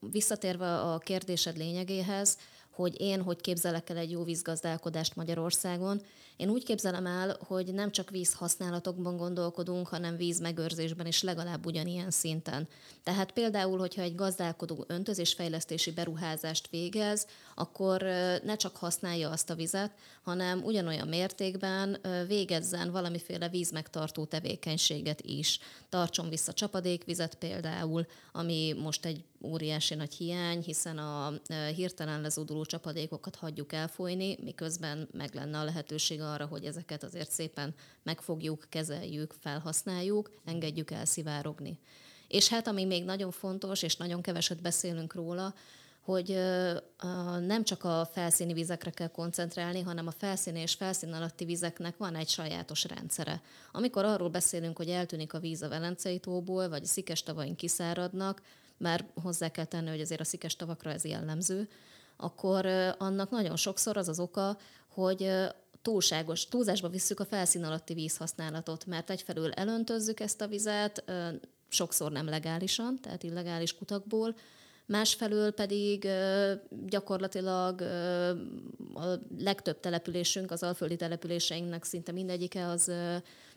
visszatérve 0.00 0.78
a 0.78 0.98
kérdésed 0.98 1.56
lényegéhez, 1.56 2.38
hogy 2.76 3.00
én 3.00 3.22
hogy 3.22 3.40
képzelek 3.40 3.90
el 3.90 3.96
egy 3.96 4.10
jó 4.10 4.24
vízgazdálkodást 4.24 5.16
Magyarországon. 5.16 6.02
Én 6.36 6.48
úgy 6.48 6.64
képzelem 6.64 7.06
el, 7.06 7.36
hogy 7.46 7.74
nem 7.74 7.90
csak 7.90 8.10
vízhasználatokban 8.10 9.16
gondolkodunk, 9.16 9.88
hanem 9.88 10.16
vízmegőrzésben 10.16 11.06
is 11.06 11.22
legalább 11.22 11.66
ugyanilyen 11.66 12.10
szinten. 12.10 12.68
Tehát 13.02 13.32
például, 13.32 13.78
hogyha 13.78 14.02
egy 14.02 14.14
gazdálkodó 14.14 14.84
öntözésfejlesztési 14.88 15.90
beruházást 15.90 16.68
végez, 16.70 17.26
akkor 17.54 18.02
ne 18.44 18.56
csak 18.56 18.76
használja 18.76 19.30
azt 19.30 19.50
a 19.50 19.54
vizet, 19.54 19.90
hanem 20.26 20.62
ugyanolyan 20.64 21.08
mértékben 21.08 21.98
végezzen 22.26 22.90
valamiféle 22.90 23.48
vízmegtartó 23.48 24.24
tevékenységet 24.24 25.20
is. 25.20 25.58
Tartson 25.88 26.28
vissza 26.28 26.52
csapadékvizet 26.52 27.34
például, 27.34 28.06
ami 28.32 28.74
most 28.82 29.04
egy 29.04 29.24
óriási 29.42 29.94
nagy 29.94 30.14
hiány, 30.14 30.62
hiszen 30.62 30.98
a 30.98 31.32
hirtelen 31.74 32.20
lezúduló 32.20 32.64
csapadékokat 32.64 33.36
hagyjuk 33.36 33.72
elfolyni, 33.72 34.38
miközben 34.42 35.08
meg 35.12 35.34
lenne 35.34 35.58
a 35.58 35.64
lehetőség 35.64 36.20
arra, 36.20 36.46
hogy 36.46 36.64
ezeket 36.64 37.02
azért 37.02 37.30
szépen 37.30 37.74
megfogjuk, 38.02 38.66
kezeljük, 38.68 39.34
felhasználjuk, 39.40 40.30
engedjük 40.44 40.90
elszivárogni. 40.90 41.78
És 42.28 42.48
hát 42.48 42.66
ami 42.66 42.84
még 42.84 43.04
nagyon 43.04 43.30
fontos, 43.30 43.82
és 43.82 43.96
nagyon 43.96 44.22
keveset 44.22 44.62
beszélünk 44.62 45.14
róla, 45.14 45.54
hogy 46.06 46.38
nem 47.46 47.64
csak 47.64 47.84
a 47.84 48.08
felszíni 48.12 48.52
vizekre 48.52 48.90
kell 48.90 49.08
koncentrálni, 49.08 49.80
hanem 49.80 50.06
a 50.06 50.10
felszíni 50.10 50.60
és 50.60 50.74
felszín 50.74 51.12
alatti 51.12 51.44
vizeknek 51.44 51.96
van 51.96 52.14
egy 52.14 52.28
sajátos 52.28 52.84
rendszere. 52.84 53.42
Amikor 53.72 54.04
arról 54.04 54.28
beszélünk, 54.28 54.76
hogy 54.76 54.88
eltűnik 54.88 55.32
a 55.32 55.38
víz 55.38 55.62
a 55.62 55.68
Velencei 55.68 56.18
tóból, 56.18 56.68
vagy 56.68 56.82
a 56.82 56.86
szikes 56.86 57.22
tavaink 57.22 57.56
kiszáradnak, 57.56 58.42
már 58.76 59.04
hozzá 59.22 59.48
kell 59.48 59.64
tenni, 59.64 59.88
hogy 59.88 60.00
azért 60.00 60.20
a 60.20 60.24
szikes 60.24 60.56
tavakra 60.56 60.90
ez 60.90 61.04
jellemző, 61.04 61.68
akkor 62.16 62.66
annak 62.98 63.30
nagyon 63.30 63.56
sokszor 63.56 63.96
az 63.96 64.08
az 64.08 64.20
oka, 64.20 64.58
hogy 64.88 65.30
túlságos, 65.82 66.46
túlzásba 66.46 66.88
visszük 66.88 67.20
a 67.20 67.24
felszín 67.24 67.64
alatti 67.64 67.94
vízhasználatot, 67.94 68.86
mert 68.86 69.10
egyfelől 69.10 69.52
elöntözzük 69.52 70.20
ezt 70.20 70.40
a 70.40 70.46
vizet, 70.46 71.04
sokszor 71.68 72.12
nem 72.12 72.28
legálisan, 72.28 72.98
tehát 73.00 73.22
illegális 73.22 73.76
kutakból, 73.76 74.36
másfelől 74.86 75.50
pedig 75.50 76.08
gyakorlatilag 76.86 77.80
a 78.94 79.04
legtöbb 79.38 79.80
településünk, 79.80 80.50
az 80.50 80.62
alföldi 80.62 80.96
településeinknek 80.96 81.84
szinte 81.84 82.12
mindegyike 82.12 82.66
az 82.66 82.92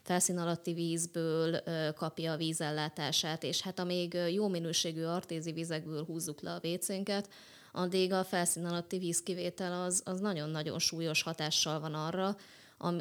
felszín 0.02 0.38
alatti 0.38 0.74
vízből 0.74 1.64
kapja 1.96 2.32
a 2.32 2.38
vízellátását, 2.38 3.44
és 3.44 3.62
hát 3.62 3.80
amíg 3.80 4.14
jó 4.14 4.48
minőségű 4.48 5.04
artézi 5.04 5.52
vizekből 5.52 6.06
húzzuk 6.06 6.42
le 6.42 6.52
a 6.52 6.60
vécénket, 6.60 7.30
addig 7.72 8.12
a 8.12 8.24
felszín 8.24 8.66
alatti 8.66 8.98
vízkivétel 8.98 9.82
az, 9.82 10.02
az 10.06 10.20
nagyon-nagyon 10.20 10.80
súlyos 10.80 11.24
hatással 11.24 11.80
van 11.80 11.94
arra, 11.94 12.36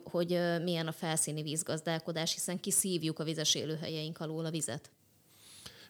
hogy 0.05 0.41
milyen 0.62 0.87
a 0.87 0.93
felszíni 0.93 1.43
vízgazdálkodás, 1.43 2.33
hiszen 2.33 2.61
kiszívjuk 2.61 3.18
a 3.18 3.24
vizes 3.24 3.55
élőhelyeink 3.55 4.20
alól 4.20 4.45
a 4.45 4.51
vizet. 4.51 4.91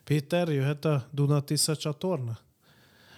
Péter, 0.08 0.48
jöhet 0.48 0.84
a 0.84 1.06
Dunatisza 1.10 1.76
csatorna? 1.76 2.38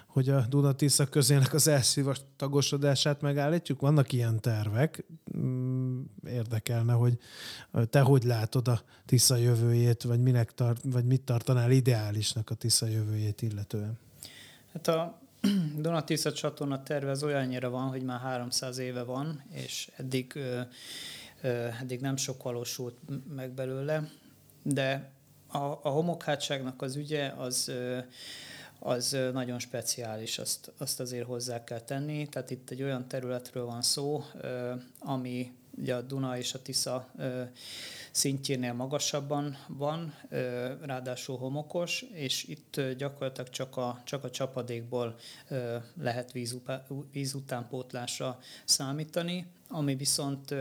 Hogy 0.07 0.29
a 0.29 0.47
Dunatisza 0.49 1.07
közének 1.07 1.55
az 1.55 1.69
elszívatagosodását 1.69 3.21
megállítjuk? 3.21 3.81
Vannak 3.81 4.13
ilyen 4.13 4.41
tervek. 4.41 5.05
Mm, 5.37 6.03
érdekelne, 6.27 6.93
hogy 6.93 7.19
te 7.91 8.01
hogy 8.01 8.25
látod 8.25 8.69
a 8.69 8.81
Tisza 9.07 9.37
jövőjét, 9.37 10.03
vagy, 10.03 10.21
minek 10.21 10.55
tart, 10.55 10.81
vagy 10.85 11.05
mit 11.05 11.23
tartanál 11.23 11.71
ideálisnak 11.71 12.51
a 12.51 12.55
Tisza 12.55 12.87
jövőjét 12.87 13.43
illetően? 13.43 13.99
Hát 14.73 14.89
a 14.89 15.21
Dunatisza 15.83 16.33
csatorna 16.33 16.83
terve 16.83 17.11
az 17.11 17.23
olyannyira 17.23 17.71
van, 17.71 17.89
hogy 17.89 18.03
már 18.03 18.21
300 18.21 18.79
éve 18.79 19.03
van, 19.03 19.43
és 19.53 19.91
eddig, 19.97 20.39
eddig 21.81 22.01
nem 22.01 22.17
sok 22.17 22.43
valósult 22.43 22.97
meg 23.35 23.51
belőle, 23.51 24.11
de 24.63 25.19
a, 25.53 25.59
a 25.59 25.89
homokhátságnak 25.89 26.83
az 26.83 26.97
ügye 26.97 27.33
az, 27.37 27.73
az 28.79 29.17
nagyon 29.33 29.59
speciális, 29.59 30.39
azt, 30.39 30.73
azt 30.79 31.01
azért 31.01 31.27
hozzá 31.27 31.65
kell 31.65 31.81
tenni. 31.81 32.29
Tehát 32.29 32.51
itt 32.51 32.71
egy 32.71 32.83
olyan 32.83 33.09
területről 33.09 33.65
van 33.65 33.83
szó, 33.83 34.25
ami 34.99 35.53
ugye 35.77 35.95
a 35.95 36.01
Duna 36.01 36.39
és 36.39 36.55
a 36.55 36.63
Tisza 36.63 37.09
szintjénél 38.11 38.73
magasabban 38.73 39.57
van, 39.69 40.15
ráadásul 40.83 41.37
homokos, 41.37 42.05
és 42.13 42.45
itt 42.45 42.81
gyakorlatilag 42.97 43.51
csak 43.51 43.77
a, 43.77 44.01
csak 44.05 44.25
a 44.25 44.31
csapadékból 44.31 45.17
lehet 46.01 46.33
víz, 46.33 46.57
víz 47.13 47.35
utánpótlásra 47.35 48.39
számítani, 48.65 49.47
ami 49.69 49.95
viszont 49.95 50.55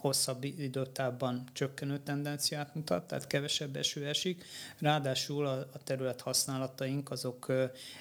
hosszabb 0.00 0.44
időtávban 0.44 1.44
csökkenő 1.52 1.98
tendenciát 1.98 2.74
mutat, 2.74 3.06
tehát 3.06 3.26
kevesebb 3.26 3.76
eső 3.76 4.06
esik. 4.06 4.44
Ráadásul 4.78 5.46
a, 5.46 5.58
a 5.72 5.82
terület 5.84 6.20
használataink 6.20 7.10
azok 7.10 7.52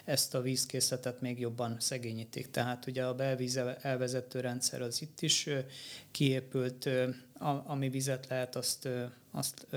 ezt 0.06 0.36
a 0.36 0.42
vízkészletet 0.42 1.22
még 1.22 1.40
jobban 1.40 1.76
szegényítik. 1.80 2.52
Tehát 2.52 2.86
ugye 2.86 3.06
a 3.06 3.16
belvíz 3.16 3.60
elvezető 3.82 4.40
rendszer 4.40 4.82
az 4.82 5.02
itt 5.02 5.22
is 5.22 5.50
kiépült, 6.12 6.90
ami 7.66 7.90
vizet 7.90 8.28
lehet, 8.30 8.56
azt, 8.56 8.90
azt 9.32 9.68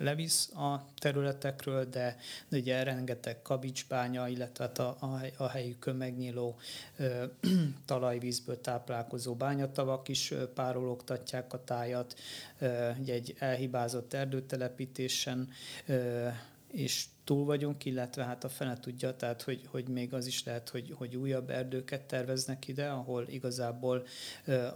levisz 0.00 0.48
a 0.48 0.86
területekről, 0.98 1.84
de 1.84 2.16
ugye 2.50 2.82
rengeteg 2.82 3.42
kabicsbánya, 3.42 4.28
illetve 4.28 4.64
hát 4.64 4.78
a, 4.78 4.96
a, 5.00 5.20
a 5.36 5.48
helyükön 5.48 5.96
megnyíló 5.96 6.56
ö, 6.96 7.24
talajvízből 7.86 8.60
táplálkozó 8.60 9.34
bányatavak 9.34 10.08
is 10.08 10.34
párologtatják 10.54 11.52
a 11.52 11.64
tájat, 11.64 12.18
ö, 12.58 12.90
ugye 13.00 13.14
egy 13.14 13.34
elhibázott 13.38 14.12
erdőtelepítésen 14.12 15.48
ö, 15.86 16.28
és 16.72 17.04
túl 17.24 17.44
vagyunk, 17.44 17.84
illetve 17.84 18.24
hát 18.24 18.44
a 18.44 18.48
fene 18.48 18.80
tudja, 18.80 19.16
tehát 19.16 19.42
hogy, 19.42 19.60
hogy 19.66 19.88
még 19.88 20.14
az 20.14 20.26
is 20.26 20.44
lehet, 20.44 20.68
hogy, 20.68 20.94
hogy 20.96 21.16
újabb 21.16 21.50
erdőket 21.50 22.02
terveznek 22.02 22.68
ide, 22.68 22.88
ahol 22.88 23.28
igazából 23.28 24.06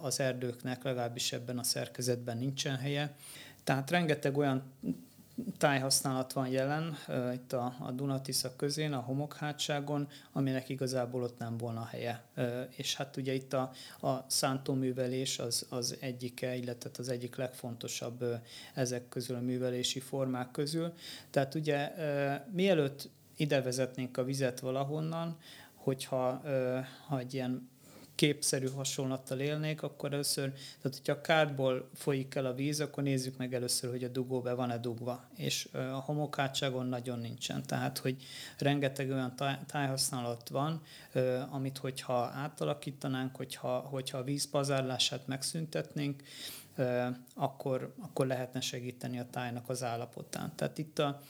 az 0.01 0.21
erdőknek 0.21 0.83
legalábbis 0.83 1.33
ebben 1.33 1.59
a 1.59 1.63
szerkezetben 1.63 2.39
nincsen 2.39 2.77
helye. 2.77 3.17
Tehát 3.65 3.91
rengeteg 3.91 4.37
olyan 4.37 4.63
tájhasználat 5.59 6.33
van 6.33 6.49
jelen 6.49 6.97
itt 7.35 7.53
a, 7.53 7.75
a 7.81 7.91
Dunatisza 7.91 8.57
közén, 8.57 8.93
a 8.93 9.01
homokhátságon, 9.01 10.09
aminek 10.33 10.69
igazából 10.69 11.23
ott 11.23 11.39
nem 11.39 11.57
volna 11.57 11.85
helye. 11.85 12.25
És 12.77 12.97
hát 12.97 13.17
ugye 13.17 13.33
itt 13.33 13.53
a, 13.53 13.71
a 14.01 14.25
szántóművelés 14.27 15.39
az, 15.39 15.67
az 15.69 15.97
egyike, 16.01 16.57
illetve 16.57 16.91
az 16.99 17.09
egyik 17.09 17.37
legfontosabb 17.37 18.25
ezek 18.75 19.09
közül 19.09 19.37
a 19.37 19.41
művelési 19.41 20.01
formák 20.01 20.51
közül. 20.51 20.93
Tehát 21.31 21.55
ugye 21.55 21.93
mielőtt 22.51 23.11
ide 23.37 23.63
vezetnénk 23.63 24.17
a 24.17 24.25
vizet 24.25 24.61
valahonnan, 24.61 25.37
hogyha 25.75 26.43
ha 27.07 27.19
egy 27.19 27.35
ilyen 27.35 27.69
képszerű 28.15 28.69
hasonlattal 28.69 29.41
élnék, 29.41 29.83
akkor 29.83 30.13
először, 30.13 30.53
tehát 30.53 30.97
hogyha 30.97 31.13
a 31.13 31.21
kádból 31.21 31.89
folyik 31.95 32.35
el 32.35 32.47
a 32.47 32.55
víz, 32.55 32.81
akkor 32.81 33.03
nézzük 33.03 33.37
meg 33.37 33.55
először, 33.55 33.91
hogy 33.91 34.05
a 34.05 34.09
dugó 34.09 34.41
be 34.41 34.55
van-e 34.55 34.79
dugva. 34.79 35.25
És 35.37 35.69
a 35.73 35.79
homokátságon 35.79 36.87
nagyon 36.87 37.19
nincsen. 37.19 37.63
Tehát, 37.63 37.99
hogy 37.99 38.17
rengeteg 38.59 39.11
olyan 39.11 39.35
tájhasználat 39.67 40.49
van, 40.49 40.83
amit 41.51 41.79
hogyha 41.79 42.15
átalakítanánk, 42.25 43.37
hogyha, 43.37 43.79
hogyha 43.79 44.19
a 44.19 44.25
víz 44.25 44.51
pazárlását 44.51 45.27
megszüntetnénk, 45.27 46.23
akkor, 47.35 47.95
akkor 48.01 48.27
lehetne 48.27 48.61
segíteni 48.61 49.19
a 49.19 49.27
tájnak 49.31 49.69
az 49.69 49.83
állapotán. 49.83 50.53
Tehát 50.57 50.79
itt 50.79 50.99
a 50.99 51.21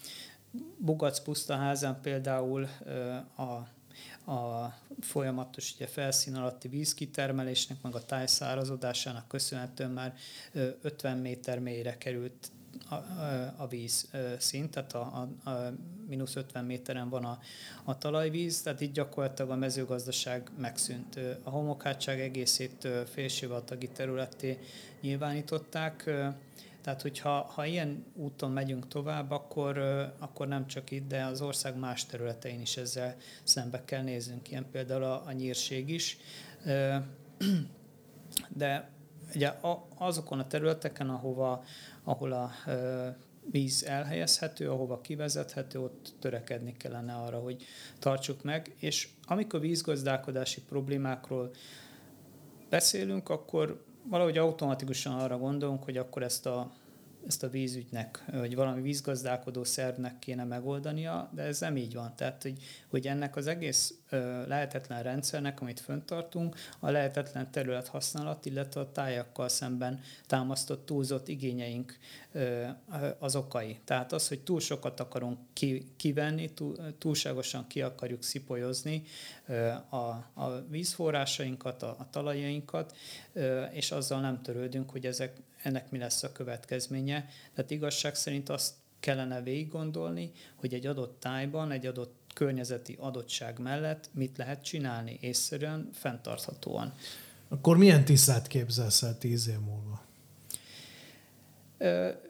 Bugac 0.79 1.21
pusztaházán 1.21 2.01
például 2.01 2.69
a 3.37 3.67
a 4.27 4.75
folyamatos 5.01 5.75
ugye, 5.75 5.87
felszín 5.87 6.35
alatti 6.35 6.69
vízkitermelésnek, 6.69 7.83
meg 7.83 7.95
a 7.95 8.05
táj 8.05 8.27
szárazodásának 8.27 9.29
köszönhetően 9.29 9.91
már 9.91 10.15
50 10.83 11.19
méter 11.19 11.59
mélyre 11.59 11.99
került 11.99 12.51
a, 12.89 12.95
a 13.57 13.67
víz 13.69 14.11
szint, 14.39 14.71
tehát 14.71 14.93
a, 14.93 15.29
a, 15.45 15.51
a 15.51 15.73
mínusz 16.09 16.37
50 16.37 16.65
méteren 16.65 17.09
van 17.09 17.25
a, 17.25 17.39
a 17.85 17.99
talajvíz, 17.99 18.63
tehát 18.63 18.81
itt 18.81 18.93
gyakorlatilag 18.93 19.51
a 19.51 19.57
mezőgazdaság 19.57 20.51
megszűnt. 20.59 21.19
A 21.43 21.51
homokhátság 21.51 22.21
egészét 22.21 22.89
félsivatagi 23.13 23.89
területté 23.89 24.59
nyilvánították, 25.01 26.11
tehát, 26.85 27.03
hogyha 27.03 27.31
ha 27.31 27.65
ilyen 27.67 28.05
úton 28.15 28.51
megyünk 28.51 28.89
tovább, 28.89 29.31
akkor, 29.31 29.79
akkor 30.19 30.49
nem 30.49 30.67
csak 30.67 30.91
itt, 30.91 31.09
de 31.09 31.25
az 31.25 31.41
ország 31.41 31.79
más 31.79 32.07
területein 32.07 32.61
is 32.61 32.77
ezzel 32.77 33.17
szembe 33.43 33.85
kell 33.85 34.03
néznünk. 34.03 34.51
Ilyen 34.51 34.67
például 34.71 35.03
a, 35.03 35.27
a 35.27 35.33
nyírség 35.33 35.89
is. 35.89 36.19
De 38.57 38.89
ugye 39.35 39.53
azokon 39.97 40.39
a 40.39 40.47
területeken, 40.47 41.11
ahova, 41.11 41.65
ahol 42.03 42.33
a 42.33 42.51
víz 43.51 43.85
elhelyezhető, 43.85 44.71
ahova 44.71 45.01
kivezethető, 45.01 45.81
ott 45.81 46.13
törekedni 46.21 46.77
kellene 46.77 47.15
arra, 47.15 47.39
hogy 47.39 47.65
tartsuk 47.99 48.43
meg. 48.43 48.75
És 48.79 49.09
amikor 49.27 49.61
vízgazdálkodási 49.61 50.61
problémákról 50.61 51.51
beszélünk, 52.69 53.29
akkor 53.29 53.85
valahogy 54.09 54.39
automatikusan 54.39 55.19
arra 55.19 55.39
gondolunk, 55.39 55.85
hogy 55.85 55.97
akkor 55.97 56.23
ezt 56.23 56.47
a, 56.47 56.71
ezt 57.27 57.43
a 57.43 57.49
vízügynek, 57.49 58.25
vagy 58.33 58.55
valami 58.55 58.83
vízgazdálkodó 58.83 59.65
szervnek 59.65 60.19
kéne 60.19 60.45
megoldania, 60.45 61.31
de 61.35 61.43
ez 61.43 61.61
nem 61.61 61.77
így 61.77 61.95
van. 61.95 62.17
Tehát, 62.17 62.43
hogy, 62.43 62.63
hogy 62.89 63.07
ennek 63.07 63.37
az 63.37 63.47
egész 63.47 63.95
lehetetlen 64.47 65.03
rendszernek, 65.03 65.61
amit 65.61 65.81
föntartunk, 65.81 66.57
a 66.79 66.91
lehetetlen 66.91 67.51
terület 67.51 67.89
használat, 67.89 68.47
illetve 68.47 68.81
a 68.81 68.93
tájakkal 68.93 69.49
szemben 69.49 70.01
támasztott 70.27 70.87
túlzott 70.87 71.29
igényeink 71.29 71.99
az 73.19 73.37
okai. 73.37 73.79
Tehát 73.85 74.13
az, 74.13 74.29
hogy 74.29 74.41
túl 74.41 74.61
sokat 74.61 75.01
akarunk 75.01 75.39
ki, 75.53 75.87
kivenni, 75.97 76.53
túl, 76.53 76.77
túlságosan 76.99 77.67
ki 77.67 77.83
akarjuk 77.83 78.23
szipolyozni 78.23 79.03
a, 79.89 79.97
a 80.35 80.65
vízforrásainkat, 80.69 81.83
a, 81.83 81.97
a 81.99 82.11
talajainkat, 82.11 82.97
és 83.73 83.91
azzal 83.91 84.21
nem 84.21 84.43
törődünk, 84.43 84.91
hogy 84.91 85.07
ezek, 85.07 85.37
ennek 85.65 85.91
mi 85.91 85.99
lesz 85.99 86.23
a 86.23 86.33
következménye. 86.33 87.29
Tehát 87.55 87.71
igazság 87.71 88.15
szerint 88.15 88.49
azt 88.49 88.73
kellene 89.01 89.43
végig 89.43 89.69
gondolni, 89.69 90.33
hogy 90.55 90.75
egy 90.75 90.87
adott 90.87 91.21
tájban, 91.21 91.71
egy 91.71 91.87
adott 91.87 92.15
környezeti 92.35 92.97
adottság 93.01 93.59
mellett 93.59 94.11
mit 94.13 94.37
lehet 94.37 94.65
csinálni 94.65 95.19
észszerűen, 95.21 95.89
fenntarthatóan. 95.93 96.93
Akkor 97.49 97.77
milyen 97.77 98.05
tisztát 98.05 98.47
képzelsz 98.47 99.03
el 99.03 99.19
tíz 99.19 99.49
év 99.49 99.59
múlva? 99.59 100.03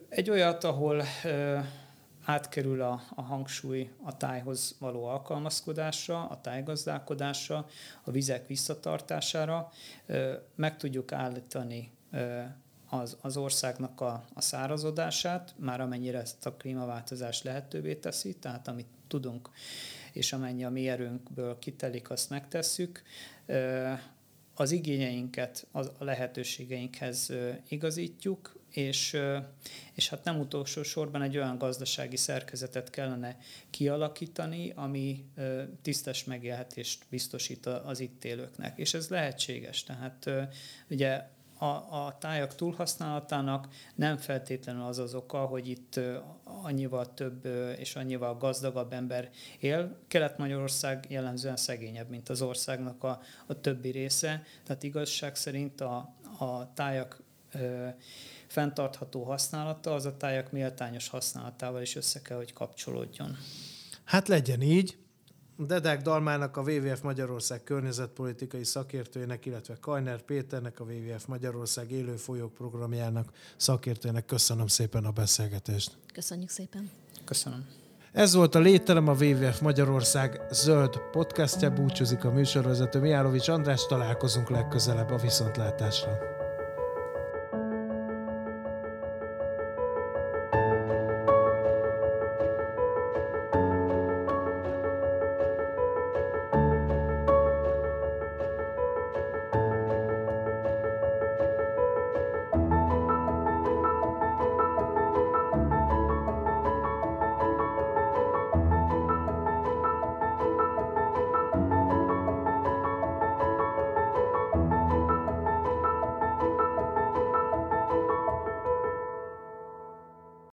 Egy 0.08 0.30
olyat, 0.30 0.64
ahol 0.64 1.04
átkerül 2.24 2.82
a, 2.82 3.02
a 3.14 3.22
hangsúly 3.22 3.90
a 4.02 4.16
tájhoz 4.16 4.76
való 4.78 5.04
alkalmazkodásra, 5.04 6.26
a 6.26 6.40
tájgazdálkodásra, 6.40 7.66
a 8.04 8.10
vizek 8.10 8.46
visszatartására, 8.46 9.70
meg 10.54 10.76
tudjuk 10.76 11.12
állítani 11.12 11.90
az, 12.88 13.16
az 13.20 13.36
országnak 13.36 14.00
a, 14.00 14.24
a 14.34 14.40
szárazodását, 14.40 15.54
már 15.58 15.80
amennyire 15.80 16.20
ezt 16.20 16.46
a 16.46 16.52
klímaváltozás 16.52 17.42
lehetővé 17.42 17.94
teszi, 17.94 18.34
tehát 18.34 18.68
amit 18.68 18.86
tudunk, 19.08 19.50
és 20.12 20.32
amennyi 20.32 20.64
a 20.64 20.70
mi 20.70 20.88
erőnkből 20.88 21.58
kitelik, 21.58 22.10
azt 22.10 22.30
megtesszük. 22.30 23.02
az 24.54 24.70
igényeinket 24.70 25.66
a 25.72 26.04
lehetőségeinkhez 26.04 27.32
igazítjuk, 27.68 28.64
és, 28.70 29.16
és 29.92 30.08
hát 30.08 30.24
nem 30.24 30.40
utolsó 30.40 30.82
sorban 30.82 31.22
egy 31.22 31.36
olyan 31.36 31.58
gazdasági 31.58 32.16
szerkezetet 32.16 32.90
kellene 32.90 33.38
kialakítani, 33.70 34.72
ami 34.76 35.24
tisztes 35.82 36.24
megélhetést 36.24 37.04
biztosít 37.10 37.66
az 37.66 38.00
itt 38.00 38.24
élőknek. 38.24 38.78
És 38.78 38.94
ez 38.94 39.08
lehetséges. 39.08 39.82
Tehát 39.82 40.30
ugye 40.88 41.22
a, 41.58 41.64
a 41.64 42.16
tájak 42.20 42.54
túlhasználatának 42.54 43.68
nem 43.94 44.16
feltétlenül 44.16 44.82
az 44.82 44.98
az 44.98 45.14
oka, 45.14 45.38
hogy 45.38 45.68
itt 45.68 46.00
annyival 46.44 47.14
több 47.14 47.46
és 47.78 47.96
annyival 47.96 48.36
gazdagabb 48.36 48.92
ember 48.92 49.30
él. 49.58 49.96
Kelet-Magyarország 50.08 51.06
jellemzően 51.08 51.56
szegényebb, 51.56 52.08
mint 52.08 52.28
az 52.28 52.42
országnak 52.42 53.04
a, 53.04 53.20
a 53.46 53.60
többi 53.60 53.90
része, 53.90 54.42
tehát 54.64 54.82
igazság 54.82 55.36
szerint 55.36 55.80
a, 55.80 56.14
a 56.38 56.72
tájak 56.74 57.22
ö, 57.52 57.88
fenntartható 58.46 59.22
használata 59.22 59.94
az 59.94 60.06
a 60.06 60.16
tájak 60.16 60.52
méltányos 60.52 61.08
használatával 61.08 61.82
is 61.82 61.96
össze 61.96 62.22
kell, 62.22 62.36
hogy 62.36 62.52
kapcsolódjon. 62.52 63.36
Hát 64.04 64.28
legyen 64.28 64.60
így. 64.60 64.96
Dedák 65.56 66.02
Dalmának, 66.02 66.56
a 66.56 66.60
WWF 66.60 67.00
Magyarország 67.00 67.64
környezetpolitikai 67.64 68.64
szakértőjének, 68.64 69.46
illetve 69.46 69.76
Kajner 69.80 70.22
Péternek, 70.22 70.80
a 70.80 70.84
WWF 70.84 71.24
Magyarország 71.24 71.90
élő 71.90 72.16
folyók 72.16 72.54
programjának 72.54 73.32
szakértőjének 73.56 74.26
köszönöm 74.26 74.66
szépen 74.66 75.04
a 75.04 75.10
beszélgetést. 75.10 75.96
Köszönjük 76.12 76.50
szépen. 76.50 76.90
Köszönöm. 77.24 77.66
Ez 78.12 78.34
volt 78.34 78.54
a 78.54 78.58
Lételem, 78.58 79.08
a 79.08 79.12
WWF 79.12 79.60
Magyarország 79.60 80.40
zöld 80.50 80.98
podcastja, 81.10 81.70
búcsúzik 81.70 82.24
a 82.24 82.30
műsorvezető 82.30 83.00
Miálovics 83.00 83.48
András, 83.48 83.86
találkozunk 83.86 84.48
legközelebb 84.50 85.10
a 85.10 85.16
viszontlátásra. 85.16 86.33